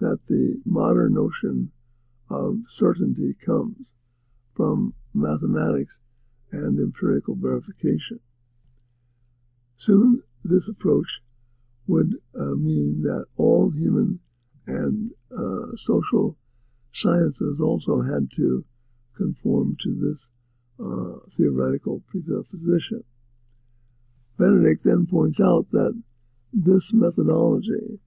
that 0.00 0.18
the 0.28 0.60
modern 0.64 1.14
notion 1.14 1.72
of 2.30 2.58
certainty 2.66 3.34
comes 3.44 3.90
from 4.54 4.94
mathematics 5.14 6.00
and 6.52 6.78
empirical 6.78 7.34
verification. 7.36 8.20
Soon, 9.76 10.22
this 10.44 10.68
approach 10.68 11.20
would 11.86 12.14
uh, 12.34 12.54
mean 12.56 13.02
that 13.02 13.26
all 13.36 13.70
human 13.70 14.20
and 14.66 15.10
uh, 15.30 15.76
social 15.76 16.36
sciences 16.90 17.60
also 17.60 18.02
had 18.02 18.30
to 18.36 18.64
conform 19.16 19.76
to 19.80 19.94
this 19.94 20.30
uh, 20.82 21.18
theoretical 21.30 22.02
presupposition. 22.08 23.04
Benedict 24.38 24.82
then 24.84 25.06
points 25.06 25.40
out 25.40 25.70
that 25.70 26.00
this 26.52 26.92
methodology, 26.92 28.00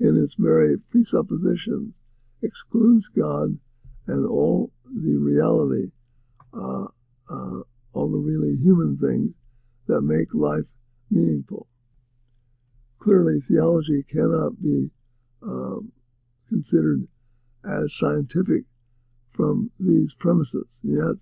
in 0.00 0.16
its 0.16 0.34
very 0.38 0.76
presupposition, 0.78 1.94
excludes 2.42 3.08
God 3.08 3.58
and 4.06 4.26
all 4.26 4.72
the 4.84 5.16
reality, 5.16 5.92
uh, 6.54 6.86
uh, 7.30 7.60
all 7.92 8.10
the 8.10 8.18
really 8.18 8.56
human 8.56 8.96
things 8.96 9.34
that 9.86 10.02
make 10.02 10.34
life 10.34 10.66
meaningful. 11.10 11.66
clearly, 12.98 13.38
theology 13.40 14.02
cannot 14.02 14.60
be 14.60 14.90
um, 15.42 15.92
considered 16.48 17.06
as 17.64 17.96
scientific 17.96 18.64
from 19.32 19.70
these 19.78 20.14
premises. 20.14 20.80
Yet, 20.82 21.16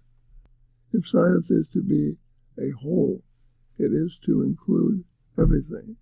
if 0.93 1.07
science 1.07 1.51
is 1.51 1.69
to 1.71 1.83
be 1.83 2.17
a 2.59 2.71
whole, 2.83 3.23
it 3.79 3.93
is 3.93 4.19
to 4.25 4.43
include 4.43 5.05
everything. 5.39 5.97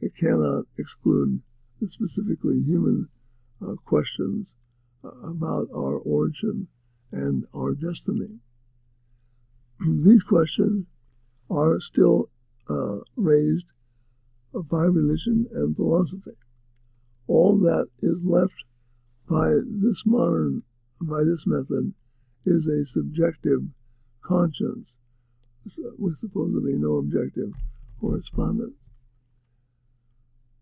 It 0.00 0.16
cannot 0.16 0.64
exclude 0.76 1.42
the 1.80 1.88
specifically 1.88 2.60
human 2.60 3.08
uh, 3.62 3.74
questions 3.84 4.54
uh, 5.04 5.08
about 5.28 5.68
our 5.74 5.96
origin 5.98 6.68
and 7.12 7.44
our 7.54 7.74
destiny. 7.74 8.40
These 10.04 10.22
questions 10.22 10.86
are 11.50 11.78
still 11.80 12.30
uh, 12.68 12.98
raised 13.16 13.72
by 14.52 14.84
religion 14.84 15.46
and 15.52 15.76
philosophy. 15.76 16.36
All 17.26 17.58
that 17.58 17.88
is 18.00 18.24
left 18.24 18.64
by 19.28 19.48
this 19.66 20.04
modern, 20.06 20.62
by 21.00 21.20
this 21.24 21.46
method, 21.46 21.92
is 22.44 22.66
a 22.66 22.86
subjective 22.86 23.60
conscience 24.22 24.94
with 25.98 26.14
supposedly 26.14 26.76
no 26.76 26.96
objective 26.96 27.52
correspondence. 28.00 28.76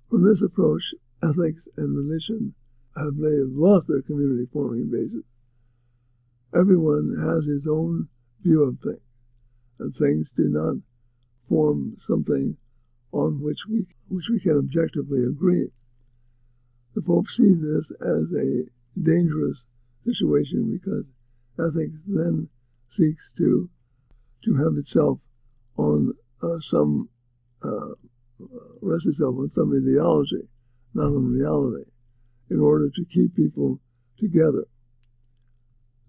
From 0.09 0.24
this 0.24 0.42
approach, 0.42 0.94
ethics 1.22 1.68
and 1.77 1.96
religion 1.96 2.55
have 2.96 3.16
they 3.16 3.42
lost 3.44 3.88
their 3.88 4.03
community 4.03 4.46
forming 4.53 4.90
basis. 4.90 5.24
Everyone 6.55 7.11
has 7.20 7.46
his 7.46 7.66
own 7.70 8.09
view 8.45 8.63
of 8.63 8.79
things, 8.81 9.01
and 9.79 9.95
things 9.95 10.31
do 10.31 10.49
not 10.49 10.77
form 11.49 11.95
something 11.97 12.57
on 13.13 13.41
which 13.41 13.67
we 13.69 13.87
which 14.09 14.29
we 14.29 14.41
can 14.41 14.59
objectively 14.59 15.25
agree. 15.25 15.69
The 16.95 17.03
Pope 17.03 17.27
sees 17.27 17.61
this 17.61 17.91
as 18.01 18.33
a 18.33 18.65
dangerous 19.01 19.67
situation 20.05 20.71
because 20.73 21.11
ethics 21.59 21.99
then 22.07 22.49
seeks 22.89 23.33
to 23.33 23.69
to 24.45 24.55
have 24.57 24.77
itself 24.77 25.21
on 25.77 26.13
uh, 26.43 26.61
some 26.61 27.09
uh, 27.65 27.95
rest 28.83 29.07
itself 29.07 29.37
on 29.39 29.49
some 29.49 29.73
ideology, 29.73 30.49
not 30.93 31.07
on 31.07 31.33
reality, 31.33 31.91
in 32.51 32.61
order 32.61 32.91
to 32.91 33.05
keep 33.07 33.35
people 33.35 33.81
together. 34.19 34.67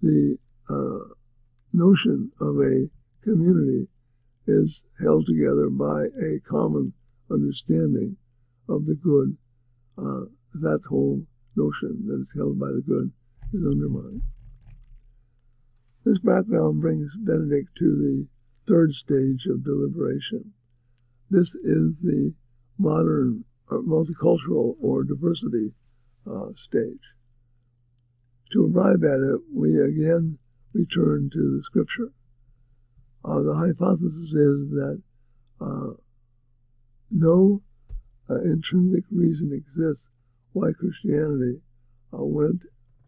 The 0.01 0.37
uh, 0.69 1.13
notion 1.75 2.31
of 2.39 2.55
a 2.57 2.87
community 3.23 3.87
is 4.47 4.85
held 5.01 5.25
together 5.25 5.69
by 5.69 6.05
a 6.05 6.39
common 6.47 6.93
understanding 7.29 8.15
of 8.69 8.85
the 8.85 8.95
good. 8.95 9.37
Uh, 9.97 10.25
that 10.61 10.81
whole 10.87 11.25
notion 11.55 12.05
that 12.07 12.19
is 12.19 12.33
held 12.35 12.59
by 12.59 12.67
the 12.67 12.83
good 12.85 13.11
is 13.53 13.65
undermined. 13.65 14.21
This 16.05 16.19
background 16.19 16.81
brings 16.81 17.15
Benedict 17.17 17.75
to 17.77 17.85
the 17.85 18.27
third 18.67 18.93
stage 18.93 19.45
of 19.47 19.63
deliberation. 19.63 20.53
This 21.29 21.55
is 21.55 22.01
the 22.01 22.33
modern 22.77 23.45
uh, 23.71 23.75
multicultural 23.77 24.75
or 24.79 25.03
diversity 25.03 25.73
uh, 26.29 26.51
stage. 26.53 27.15
To 28.51 28.65
arrive 28.65 29.03
at 29.03 29.19
it, 29.19 29.41
we 29.51 29.79
again 29.79 30.37
return 30.75 31.29
to 31.31 31.57
the 31.57 31.63
scripture. 31.63 32.11
Uh, 33.23 33.41
the 33.41 33.55
hypothesis 33.55 34.33
is 34.33 34.69
that 34.71 35.01
uh, 35.59 35.93
no 37.09 37.63
uh, 38.29 38.41
intrinsic 38.41 39.03
reason 39.09 39.51
exists 39.51 40.09
why 40.51 40.71
Christianity 40.77 41.61
uh, 42.13 42.23
went 42.23 42.65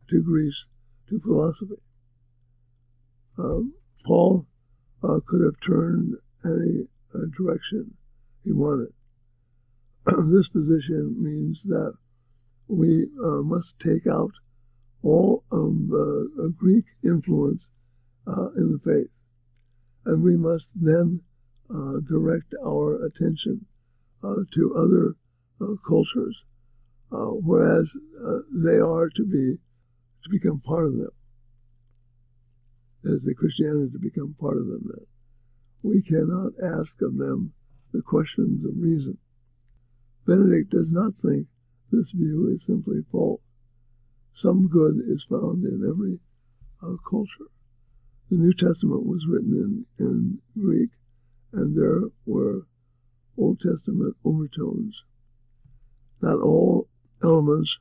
to 0.10 0.24
Greece 0.24 0.68
to 1.10 1.20
philosophy. 1.20 1.82
Um, 3.38 3.74
Paul 4.06 4.48
could 5.02 5.42
have 5.42 5.60
turned 5.60 6.16
any 6.44 6.88
direction 7.38 7.94
he 8.44 8.52
wanted. 8.52 8.94
this 10.32 10.50
position 10.50 11.16
means 11.22 11.64
that 11.64 11.94
we 12.68 13.08
uh, 13.24 13.42
must 13.44 13.80
take 13.80 14.08
out 14.08 14.32
all 15.08 15.44
of 15.52 15.72
uh, 15.94 16.50
Greek 16.58 16.84
influence 17.04 17.72
uh, 18.28 18.52
in 18.58 18.74
the 18.74 18.80
faith. 18.84 19.14
And 20.06 20.22
we 20.22 20.36
must 20.36 20.74
then 20.76 21.22
uh, 21.70 22.00
direct 22.08 22.54
our 22.66 23.00
attention 23.06 23.66
uh, 24.24 24.44
to 24.52 24.76
other 24.76 25.16
uh, 25.62 25.76
cultures, 25.88 26.44
whereas 27.10 27.96
they 28.66 28.80
are 28.80 29.10
to 29.10 29.26
be 29.26 29.58
to 30.24 30.30
become 30.30 30.60
part 30.60 30.86
of 30.86 30.94
them. 30.94 31.12
As 33.06 33.24
the 33.24 33.34
Christianity 33.34 33.92
to 33.94 34.00
become 34.00 34.36
part 34.38 34.58
of 34.58 34.68
them 34.68 34.84
then. 34.84 35.06
We 35.84 36.02
cannot 36.02 36.52
ask 36.62 37.02
of 37.02 37.18
them 37.18 37.54
the 37.94 38.02
questions 38.02 38.66
of 38.66 38.74
reason. 38.76 39.20
Benedict 40.26 40.70
does 40.70 40.92
not 40.92 41.16
think 41.16 41.48
this 41.92 42.12
view 42.12 42.50
is 42.52 42.66
simply 42.66 43.06
false. 43.10 43.40
Some 44.38 44.68
good 44.68 44.98
is 45.00 45.24
found 45.24 45.66
in 45.66 45.82
every 45.84 46.20
uh, 46.84 46.98
culture. 47.10 47.50
The 48.30 48.38
New 48.38 48.54
Testament 48.54 49.08
was 49.08 49.26
written 49.26 49.88
in, 49.98 50.06
in 50.06 50.42
Greek, 50.56 50.92
and 51.54 51.76
there 51.76 52.12
were 52.28 52.68
Old 53.36 53.60
Testament 53.60 54.16
overtones. 54.24 55.06
Not 56.22 56.40
all 56.40 56.88
elements 57.24 57.80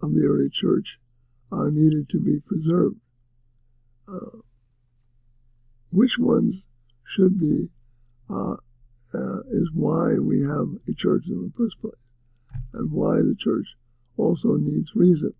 of 0.00 0.14
the 0.14 0.28
early 0.28 0.48
church 0.48 1.00
are 1.50 1.72
needed 1.72 2.08
to 2.10 2.20
be 2.20 2.38
preserved. 2.38 3.00
Uh, 4.06 4.42
which 5.90 6.20
ones 6.20 6.68
should 7.04 7.36
be 7.36 7.70
uh, 8.30 8.52
uh, 8.52 9.40
is 9.50 9.72
why 9.74 10.20
we 10.20 10.42
have 10.42 10.68
a 10.88 10.94
church 10.94 11.24
in 11.26 11.42
the 11.42 11.52
first 11.58 11.80
place, 11.80 12.04
and 12.74 12.92
why 12.92 13.16
the 13.16 13.34
church 13.36 13.74
also 14.16 14.54
needs 14.54 14.94
reason. 14.94 15.34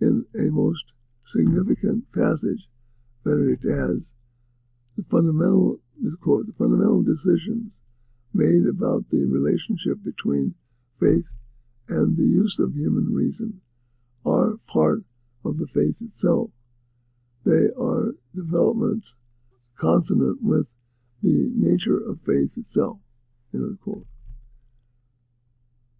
In 0.00 0.26
a 0.34 0.50
most 0.50 0.92
significant 1.24 2.12
passage, 2.12 2.68
Benedict 3.24 3.66
adds, 3.66 4.14
the 4.96 5.02
fundamental, 5.04 5.80
quote, 6.20 6.46
the 6.46 6.52
fundamental 6.52 7.02
decisions 7.02 7.76
made 8.32 8.66
about 8.68 9.08
the 9.08 9.24
relationship 9.24 10.02
between 10.02 10.54
faith 11.00 11.34
and 11.88 12.16
the 12.16 12.22
use 12.22 12.58
of 12.58 12.74
human 12.74 13.12
reason 13.12 13.60
are 14.24 14.58
part 14.66 15.00
of 15.44 15.58
the 15.58 15.66
faith 15.66 16.00
itself. 16.00 16.50
They 17.44 17.68
are 17.80 18.14
developments 18.34 19.16
consonant 19.76 20.38
with 20.42 20.74
the 21.22 21.50
nature 21.54 21.96
of 21.96 22.20
faith 22.20 22.56
itself. 22.56 22.98
End 23.54 23.64
of 23.64 23.70
the 23.70 23.78
quote. 23.82 24.06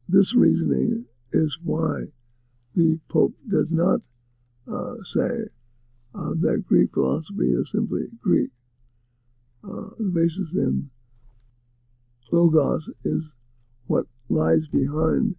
This 0.09 0.35
reasoning 0.35 1.07
is 1.33 1.59
why 1.63 2.13
the 2.79 3.01
Pope 3.09 3.35
does 3.51 3.73
not 3.73 3.99
uh, 4.73 5.03
say 5.03 5.51
uh, 6.15 6.31
that 6.41 6.63
Greek 6.65 6.93
philosophy 6.95 7.51
is 7.51 7.73
simply 7.73 8.03
Greek. 8.23 8.51
Uh, 9.65 9.99
the 9.99 10.13
basis 10.15 10.55
in 10.55 10.89
Logos 12.31 12.89
is 13.03 13.33
what 13.89 14.05
lies 14.31 14.69
behind 14.69 15.35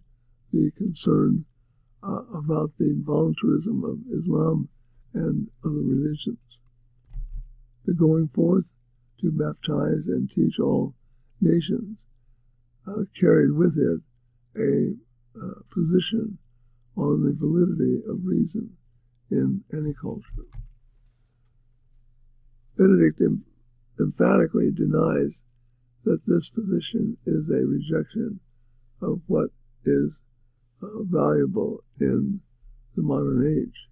the 0.52 0.70
concern 0.76 1.46
uh, 2.02 2.24
about 2.36 2.76
the 2.76 3.00
voluntarism 3.06 3.84
of 3.84 4.00
Islam 4.12 4.68
and 5.14 5.48
other 5.64 5.82
religions. 5.82 6.58
The 7.86 7.94
going 7.94 8.28
forth 8.28 8.72
to 9.22 9.30
baptize 9.30 10.08
and 10.08 10.28
teach 10.28 10.58
all 10.58 10.94
nations, 11.40 12.04
uh, 12.86 13.04
carried 13.18 13.52
with 13.52 13.78
it 13.78 14.02
a 14.60 14.92
uh, 15.40 15.62
position 15.72 16.36
on 17.00 17.24
the 17.24 17.34
validity 17.34 18.02
of 18.06 18.26
reason 18.26 18.76
in 19.30 19.64
any 19.72 19.94
culture. 19.94 20.44
Benedict 22.76 23.20
em- 23.22 23.44
emphatically 23.98 24.70
denies 24.70 25.42
that 26.04 26.26
this 26.26 26.50
position 26.50 27.16
is 27.24 27.48
a 27.48 27.64
rejection 27.66 28.40
of 29.00 29.20
what 29.26 29.50
is 29.84 30.20
uh, 30.82 31.02
valuable 31.04 31.82
in 31.98 32.40
the 32.96 33.02
modern 33.02 33.42
age. 33.46 33.88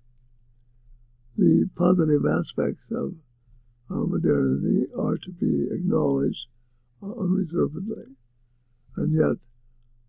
The 1.36 1.68
positive 1.76 2.22
aspects 2.26 2.90
of 2.90 3.14
uh, 3.90 4.04
modernity 4.04 4.86
are 4.98 5.16
to 5.16 5.30
be 5.30 5.68
acknowledged 5.70 6.48
uh, 7.02 7.12
unreservedly. 7.12 8.04
And 8.96 9.14
yet, 9.14 9.36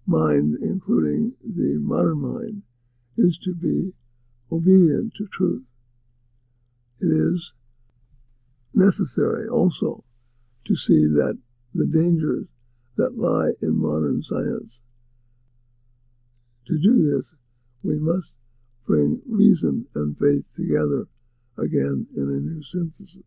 mind, 0.06 0.58
including 0.62 1.36
the 1.44 1.78
modern 1.80 2.22
mind, 2.22 2.64
is 3.20 3.38
to 3.38 3.54
be 3.54 3.94
obedient 4.52 5.14
to 5.16 5.28
truth. 5.28 5.64
It 7.00 7.08
is 7.08 7.54
necessary 8.74 9.48
also 9.48 10.04
to 10.66 10.76
see 10.76 11.06
that 11.14 11.38
the 11.74 11.86
dangers 11.86 12.48
that 12.98 13.18
lie 13.18 13.52
in 13.62 13.80
modern 13.80 14.22
science. 14.22 14.82
To 16.68 16.78
do 16.78 16.94
this, 16.94 17.34
we 17.84 17.98
must 18.00 18.34
bring 18.86 19.22
reason 19.28 19.88
and 19.96 20.18
faith 20.18 20.54
together 20.56 21.08
again 21.58 22.08
in 22.16 22.24
a 22.24 22.42
new 22.42 22.64
synthesis. 22.64 23.24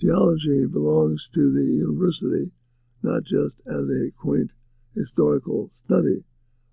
Theology 0.00 0.66
belongs 0.66 1.28
to 1.34 1.52
the 1.52 1.64
university 1.64 2.52
not 3.02 3.24
just 3.24 3.60
as 3.66 3.88
a 3.88 4.10
quaint 4.16 4.52
historical 4.94 5.70
study, 5.72 6.24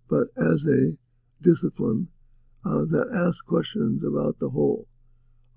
but 0.09 0.27
as 0.37 0.65
a 0.67 0.97
discipline 1.41 2.07
uh, 2.65 2.85
that 2.89 3.25
ask 3.27 3.45
questions 3.45 4.03
about 4.03 4.39
the 4.39 4.49
whole, 4.49 4.87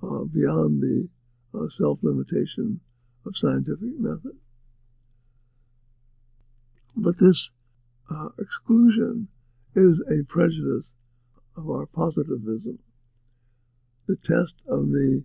uh, 0.03 0.25
beyond 0.25 0.83
the 0.83 1.09
uh, 1.55 1.69
self 1.69 1.99
limitation 2.03 2.81
of 3.27 3.37
scientific 3.37 3.99
method. 3.99 4.37
But 6.97 7.19
this 7.19 7.51
uh, 8.11 8.29
exclusion 8.39 9.29
is 9.75 10.05
a 10.11 10.25
prejudice 10.31 10.95
of 11.57 11.69
our 11.69 11.87
positivism. 11.87 12.79
The 14.07 14.17
test 14.17 14.57
of 14.69 14.91
the 14.91 15.25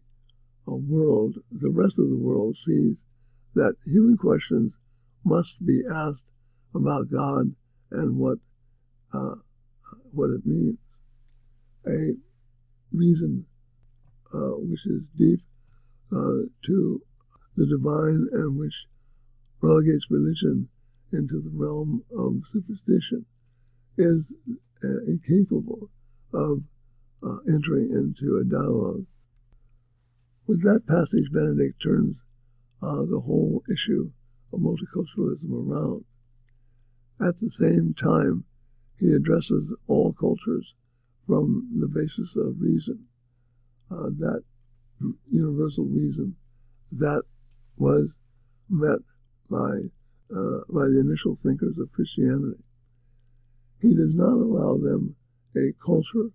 uh, 0.67 0.75
world, 0.75 1.39
the 1.51 1.71
rest 1.71 1.99
of 1.99 2.09
the 2.09 2.17
world 2.17 2.55
sees 2.55 3.03
that 3.55 3.75
human 3.85 4.17
questions 4.17 4.73
must 5.25 5.65
be 5.65 5.81
asked 5.91 6.23
about 6.73 7.11
God 7.11 7.55
and 7.91 8.17
what 8.17 8.37
uh, 9.13 9.35
what 10.11 10.29
it 10.29 10.45
means. 10.45 10.77
A 11.87 12.15
reason 12.91 13.45
uh, 14.33 14.57
which 14.57 14.85
is 14.85 15.09
deep 15.17 15.39
uh, 16.11 16.47
to 16.63 17.01
the 17.55 17.65
divine 17.65 18.27
and 18.33 18.57
which 18.57 18.85
relegates 19.61 20.11
religion 20.11 20.67
into 21.13 21.41
the 21.41 21.51
realm 21.53 22.03
of 22.11 22.45
superstition 22.45 23.25
is 23.97 24.35
uh, 24.83 25.03
incapable 25.07 25.89
of 26.33 26.59
uh, 27.23 27.37
entering 27.47 27.89
into 27.89 28.37
a 28.37 28.43
dialogue. 28.43 29.05
With 30.45 30.61
that 30.63 30.85
passage, 30.87 31.31
Benedict 31.31 31.81
turns 31.81 32.21
uh, 32.81 33.05
the 33.09 33.21
whole 33.25 33.63
issue 33.71 34.11
of 34.53 34.59
multiculturalism 34.59 35.51
around. 35.51 36.05
At 37.19 37.39
the 37.39 37.49
same 37.49 37.93
time, 37.93 38.45
he 38.97 39.11
addresses 39.13 39.75
all 39.87 40.13
cultures 40.13 40.75
from 41.27 41.69
the 41.79 41.87
basis 41.87 42.37
of 42.37 42.55
reason, 42.59 43.05
uh, 43.91 44.09
that 44.17 44.43
universal 45.29 45.85
reason 45.85 46.35
that 46.91 47.23
was 47.77 48.15
met 48.69 48.99
by 49.49 49.89
uh, 50.29 50.59
by 50.69 50.83
the 50.87 51.03
initial 51.05 51.35
thinkers 51.35 51.77
of 51.77 51.91
Christianity. 51.91 52.63
He 53.81 53.93
does 53.93 54.15
not 54.15 54.33
allow 54.33 54.77
them 54.77 55.15
a 55.55 55.73
culture 55.85 56.31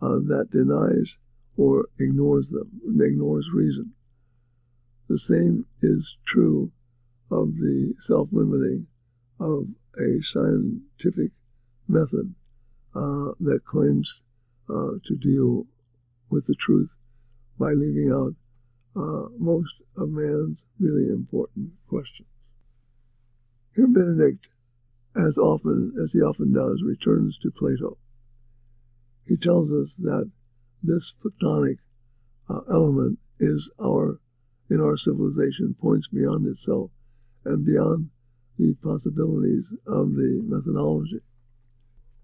uh, 0.00 0.20
that 0.28 0.48
denies 0.50 1.18
or 1.56 1.88
ignores 1.98 2.50
them, 2.50 2.80
ignores 3.00 3.50
reason. 3.52 3.92
The 5.08 5.18
same 5.18 5.66
is 5.80 6.16
true 6.24 6.72
of 7.30 7.56
the 7.56 7.94
self 7.98 8.28
limiting 8.30 8.86
of 9.40 9.68
a 9.98 10.22
scientific 10.22 11.32
method 11.88 12.34
uh, 12.94 13.32
that 13.40 13.62
claims 13.64 14.22
uh, 14.72 14.98
to 15.04 15.16
deal 15.16 15.66
with 16.30 16.46
the 16.46 16.54
truth 16.54 16.96
by 17.58 17.72
leaving 17.72 18.10
out 18.10 18.34
uh, 18.96 19.28
most 19.38 19.74
of 19.96 20.08
man's 20.10 20.64
really 20.78 21.08
important 21.08 21.70
questions. 21.88 22.28
Here, 23.74 23.86
Benedict, 23.86 24.48
as 25.16 25.38
often 25.38 25.94
as 26.02 26.12
he 26.12 26.20
often 26.20 26.52
does, 26.52 26.82
returns 26.84 27.38
to 27.38 27.50
Plato. 27.50 27.98
He 29.26 29.36
tells 29.36 29.72
us 29.72 29.96
that 29.96 30.30
this 30.82 31.12
Platonic 31.12 31.78
uh, 32.50 32.60
element 32.70 33.18
is 33.38 33.72
our 33.80 34.18
in 34.70 34.80
our 34.80 34.96
civilization 34.96 35.74
points 35.78 36.08
beyond 36.08 36.46
itself 36.46 36.90
and 37.44 37.64
beyond 37.64 38.08
the 38.58 38.74
possibilities 38.82 39.72
of 39.86 40.14
the 40.14 40.40
methodology. 40.44 41.20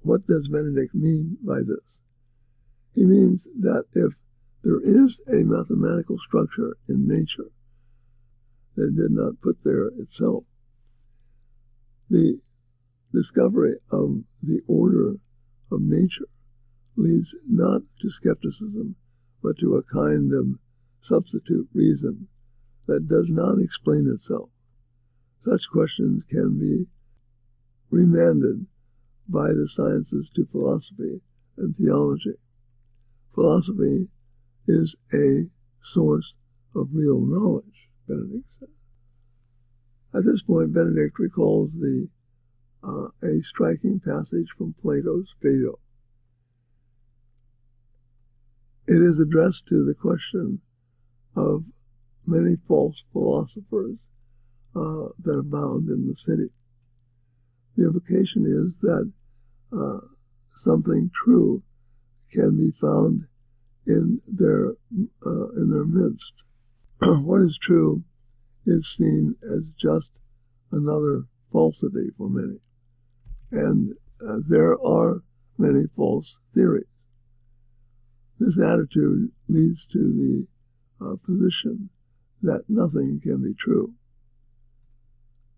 What 0.00 0.26
does 0.26 0.48
Benedict 0.48 0.94
mean 0.94 1.36
by 1.42 1.58
this? 1.58 2.00
He 2.98 3.06
means 3.06 3.46
that 3.60 3.84
if 3.92 4.18
there 4.64 4.80
is 4.80 5.22
a 5.28 5.44
mathematical 5.44 6.18
structure 6.18 6.76
in 6.88 7.06
nature 7.06 7.52
that 8.74 8.88
it 8.88 8.96
did 8.96 9.12
not 9.12 9.38
put 9.40 9.62
there 9.62 9.86
itself, 9.86 10.42
the 12.10 12.40
discovery 13.14 13.76
of 13.92 14.24
the 14.42 14.62
order 14.66 15.20
of 15.70 15.80
nature 15.80 16.26
leads 16.96 17.36
not 17.46 17.82
to 18.00 18.10
skepticism, 18.10 18.96
but 19.44 19.58
to 19.58 19.76
a 19.76 19.84
kind 19.84 20.32
of 20.34 20.58
substitute 21.00 21.68
reason 21.72 22.26
that 22.88 23.06
does 23.06 23.30
not 23.30 23.60
explain 23.60 24.08
itself. 24.12 24.50
Such 25.38 25.70
questions 25.70 26.24
can 26.24 26.58
be 26.58 26.88
remanded 27.90 28.66
by 29.28 29.52
the 29.52 29.68
sciences 29.68 30.28
to 30.30 30.46
philosophy 30.46 31.20
and 31.56 31.76
theology. 31.76 32.34
Philosophy 33.38 34.08
is 34.66 34.96
a 35.14 35.44
source 35.80 36.34
of 36.74 36.88
real 36.92 37.20
knowledge, 37.20 37.88
Benedict 38.08 38.50
said. 38.50 38.68
At 40.12 40.24
this 40.24 40.42
point, 40.42 40.74
Benedict 40.74 41.16
recalls 41.20 41.74
the 41.74 42.08
uh, 42.82 43.10
a 43.22 43.40
striking 43.42 44.00
passage 44.00 44.50
from 44.50 44.74
Plato's 44.74 45.36
Phaedo. 45.40 45.78
It 48.88 49.00
is 49.00 49.20
addressed 49.20 49.68
to 49.68 49.84
the 49.84 49.94
question 49.94 50.60
of 51.36 51.62
many 52.26 52.56
false 52.66 53.04
philosophers 53.12 54.00
uh, 54.74 55.14
that 55.22 55.38
abound 55.38 55.88
in 55.88 56.08
the 56.08 56.16
city. 56.16 56.50
The 57.76 57.86
implication 57.86 58.46
is 58.46 58.80
that 58.80 59.12
uh, 59.72 60.00
something 60.56 61.12
true 61.14 61.62
can 62.32 62.56
be 62.56 62.70
found 62.80 63.26
in 63.86 64.20
their 64.26 64.70
uh, 64.70 65.48
in 65.56 65.70
their 65.70 65.84
midst. 65.84 66.44
what 67.00 67.40
is 67.40 67.58
true 67.58 68.02
is 68.66 68.86
seen 68.86 69.36
as 69.42 69.72
just 69.76 70.10
another 70.72 71.24
falsity 71.50 72.10
for 72.16 72.28
many, 72.28 72.58
and 73.52 73.94
uh, 74.26 74.38
there 74.48 74.76
are 74.84 75.22
many 75.56 75.86
false 75.96 76.40
theories. 76.52 76.84
This 78.38 78.60
attitude 78.60 79.32
leads 79.48 79.86
to 79.86 79.98
the 79.98 80.46
uh, 81.04 81.16
position 81.24 81.90
that 82.42 82.64
nothing 82.68 83.20
can 83.22 83.42
be 83.42 83.54
true. 83.54 83.94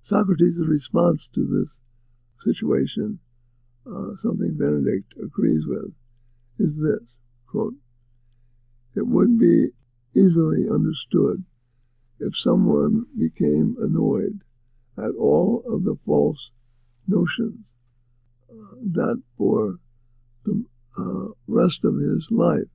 Socrates' 0.03 0.63
response 0.67 1.29
to 1.29 1.47
this 1.47 1.81
situation, 2.39 3.19
uh, 3.87 4.17
something 4.17 4.57
Benedict 4.59 5.13
agrees 5.23 5.67
with, 5.67 5.93
is 6.61 6.77
this 6.77 7.17
quote, 7.47 7.75
It 8.95 9.07
would 9.07 9.39
be 9.39 9.71
easily 10.15 10.69
understood 10.71 11.45
if 12.19 12.37
someone 12.37 13.07
became 13.19 13.77
annoyed 13.81 14.43
at 14.99 15.13
all 15.19 15.63
of 15.67 15.85
the 15.85 15.97
false 16.05 16.53
notions 17.09 17.73
uh, 18.51 18.77
that 18.93 19.23
for 19.39 19.79
the 20.45 20.65
uh, 20.99 21.33
rest 21.47 21.85
of 21.85 21.95
his 21.97 22.29
life 22.31 22.69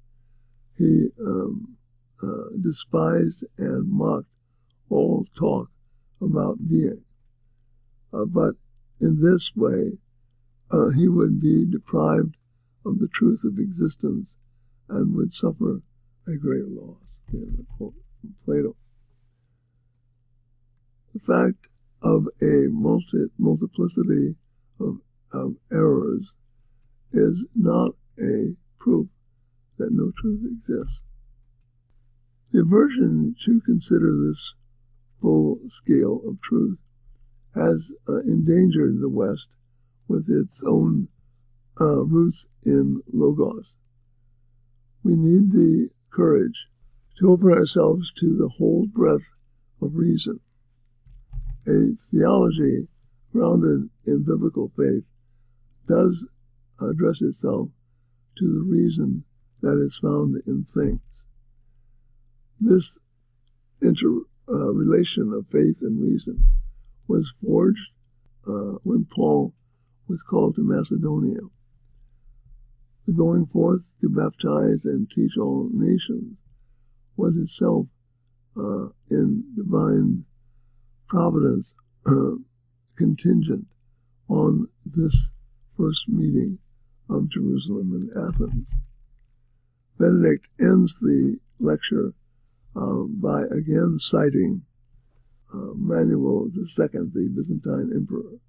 he 0.78 1.10
um, 1.22 1.78
uh, 2.24 2.58
despised 2.62 3.46
and 3.58 3.90
mocked 3.90 4.28
all 4.90 5.26
talk 5.38 5.70
about 6.22 6.58
being. 6.68 7.04
Uh, 8.14 8.26
but 8.26 8.56
in 9.00 9.18
this 9.22 9.52
way, 9.56 9.98
uh, 10.72 10.90
he 10.98 11.08
would 11.08 11.40
be 11.40 11.66
deprived 11.66 12.36
of 12.86 13.00
the 13.00 13.08
truth 13.08 13.44
of 13.46 13.60
existence 13.60 14.38
and 14.90 15.16
would 15.16 15.34
suffer 15.34 15.82
a 16.28 16.38
great 16.38 16.68
loss. 16.68 17.20
Plato. 18.46 18.76
The 21.14 21.20
fact 21.20 21.70
of 22.02 22.28
a 22.42 22.68
multi- 22.70 23.32
multiplicity 23.38 24.36
of, 24.80 25.00
of 25.34 25.56
errors 25.72 26.34
is 27.12 27.48
not 27.56 27.92
a 28.20 28.56
proof 28.78 29.08
that 29.78 29.92
no 29.92 30.12
truth 30.16 30.42
exists. 30.46 31.02
The 32.52 32.62
aversion 32.62 33.36
to 33.44 33.62
consider 33.62 34.12
this 34.12 34.54
full 35.22 35.60
scale 35.70 36.22
of 36.28 36.42
truth 36.42 36.80
has 37.54 37.94
uh, 38.08 38.20
endangered 38.20 39.00
the 39.00 39.10
West 39.10 39.56
with 40.08 40.30
its 40.30 40.64
own 40.64 41.08
uh, 41.80 42.06
roots 42.06 42.48
in 42.64 43.02
Logos. 43.12 43.76
We 45.04 45.16
need 45.16 45.52
the 45.52 45.90
courage 46.10 46.68
to 47.18 47.30
open 47.30 47.52
ourselves 47.52 48.12
to 48.14 48.36
the 48.36 48.50
whole 48.58 48.88
breadth 48.88 49.30
of 49.82 49.96
reason. 49.96 50.40
A 51.68 51.96
theology 52.12 52.88
grounded 53.36 53.90
in 54.06 54.24
biblical 54.24 54.72
faith, 54.78 55.04
does 55.90 56.26
address 56.82 57.22
itself 57.22 57.68
to 58.38 58.46
the 58.46 58.64
reason 58.66 59.26
that 59.62 59.78
is 59.78 59.98
found 59.98 60.36
in 60.48 60.64
things. 60.64 61.02
This 62.62 62.98
interrelation 63.82 65.34
uh, 65.34 65.40
of 65.40 65.48
faith 65.50 65.80
and 65.82 66.02
reason 66.02 66.46
was 67.10 67.34
forged 67.46 67.90
uh, 68.48 68.80
when 68.84 69.06
Paul 69.14 69.54
was 70.08 70.24
called 70.24 70.56
to 70.56 70.64
Macedonia. 70.64 71.42
The 73.08 73.14
going 73.14 73.46
forth 73.46 73.94
to 74.02 74.10
baptize 74.10 74.86
and 74.86 75.10
teach 75.10 75.38
all 75.38 75.70
nations 75.72 76.38
was 77.16 77.38
itself 77.38 77.88
uh, 78.58 78.88
in 79.10 79.44
divine 79.56 80.26
providence 81.08 81.76
uh, 82.08 82.38
contingent 82.98 83.68
on 84.28 84.68
this 84.86 85.32
first 85.78 86.10
meeting 86.10 86.58
of 87.10 87.30
Jerusalem 87.30 87.92
and 87.94 88.28
Athens. 88.28 88.76
Benedict 90.00 90.50
ends 90.60 91.00
the 91.00 91.38
lecture 91.60 92.14
uh, 92.76 93.04
by 93.08 93.44
again 93.52 93.98
citing 94.00 94.64
uh, 95.54 95.74
Manuel 95.76 96.50
II, 96.56 96.64
the 97.14 97.30
Byzantine 97.34 97.92
emperor, 97.94 98.40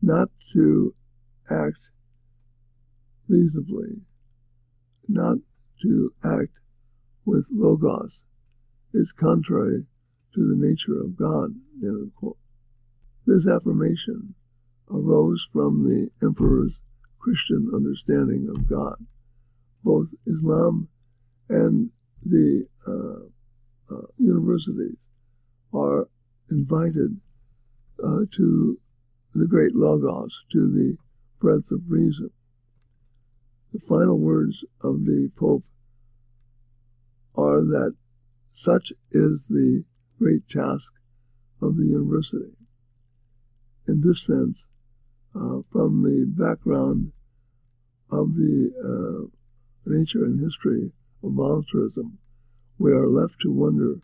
not 0.00 0.28
to 0.52 0.94
act 1.50 1.90
reasonably, 3.28 4.02
not 5.08 5.38
to 5.82 6.12
act 6.24 6.52
with 7.24 7.48
logos, 7.52 8.24
is 8.94 9.12
contrary 9.12 9.86
to 10.34 10.40
the 10.40 10.56
nature 10.56 11.00
of 11.00 11.16
God. 11.16 11.54
This 13.26 13.48
affirmation 13.48 14.34
arose 14.90 15.48
from 15.52 15.84
the 15.84 16.10
emperor's 16.22 16.80
Christian 17.18 17.70
understanding 17.74 18.48
of 18.48 18.68
God. 18.68 18.96
Both 19.84 20.14
Islam 20.26 20.88
and 21.48 21.90
the 22.22 22.66
uh, 22.86 23.94
uh, 23.94 24.06
universities 24.18 25.08
are 25.72 26.08
invited 26.50 27.20
uh, 28.02 28.26
to 28.30 28.78
the 29.34 29.46
great 29.46 29.74
Logos, 29.74 30.44
to 30.52 30.58
the 30.58 30.96
breadth 31.40 31.70
of 31.72 31.80
reason. 31.88 32.30
The 33.72 33.80
final 33.80 34.18
words 34.18 34.64
of 34.82 35.04
the 35.06 35.30
Pope 35.34 35.64
are 37.34 37.60
that 37.60 37.94
such 38.52 38.92
is 39.10 39.46
the 39.48 39.84
great 40.18 40.46
task 40.48 40.92
of 41.62 41.76
the 41.76 41.86
university. 41.86 42.52
In 43.88 44.02
this 44.02 44.26
sense, 44.26 44.66
uh, 45.34 45.62
from 45.70 46.02
the 46.02 46.26
background 46.28 47.12
of 48.10 48.34
the 48.34 48.72
uh, 48.76 49.30
nature 49.86 50.24
and 50.24 50.38
history 50.38 50.92
of 51.22 51.32
voluntarism, 51.32 52.18
we 52.78 52.92
are 52.92 53.08
left 53.08 53.40
to 53.40 53.50
wonder, 53.50 54.02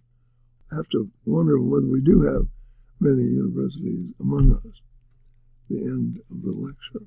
have 0.71 0.89
to 0.89 1.11
wonder 1.27 1.61
whether 1.61 1.87
we 1.87 2.01
do 2.01 2.23
have 2.23 2.47
many 3.01 3.23
universities 3.23 4.15
among 4.19 4.55
us. 4.55 4.81
The 5.69 5.83
end 5.83 6.21
of 6.31 6.43
the 6.43 6.53
lecture. 6.53 7.07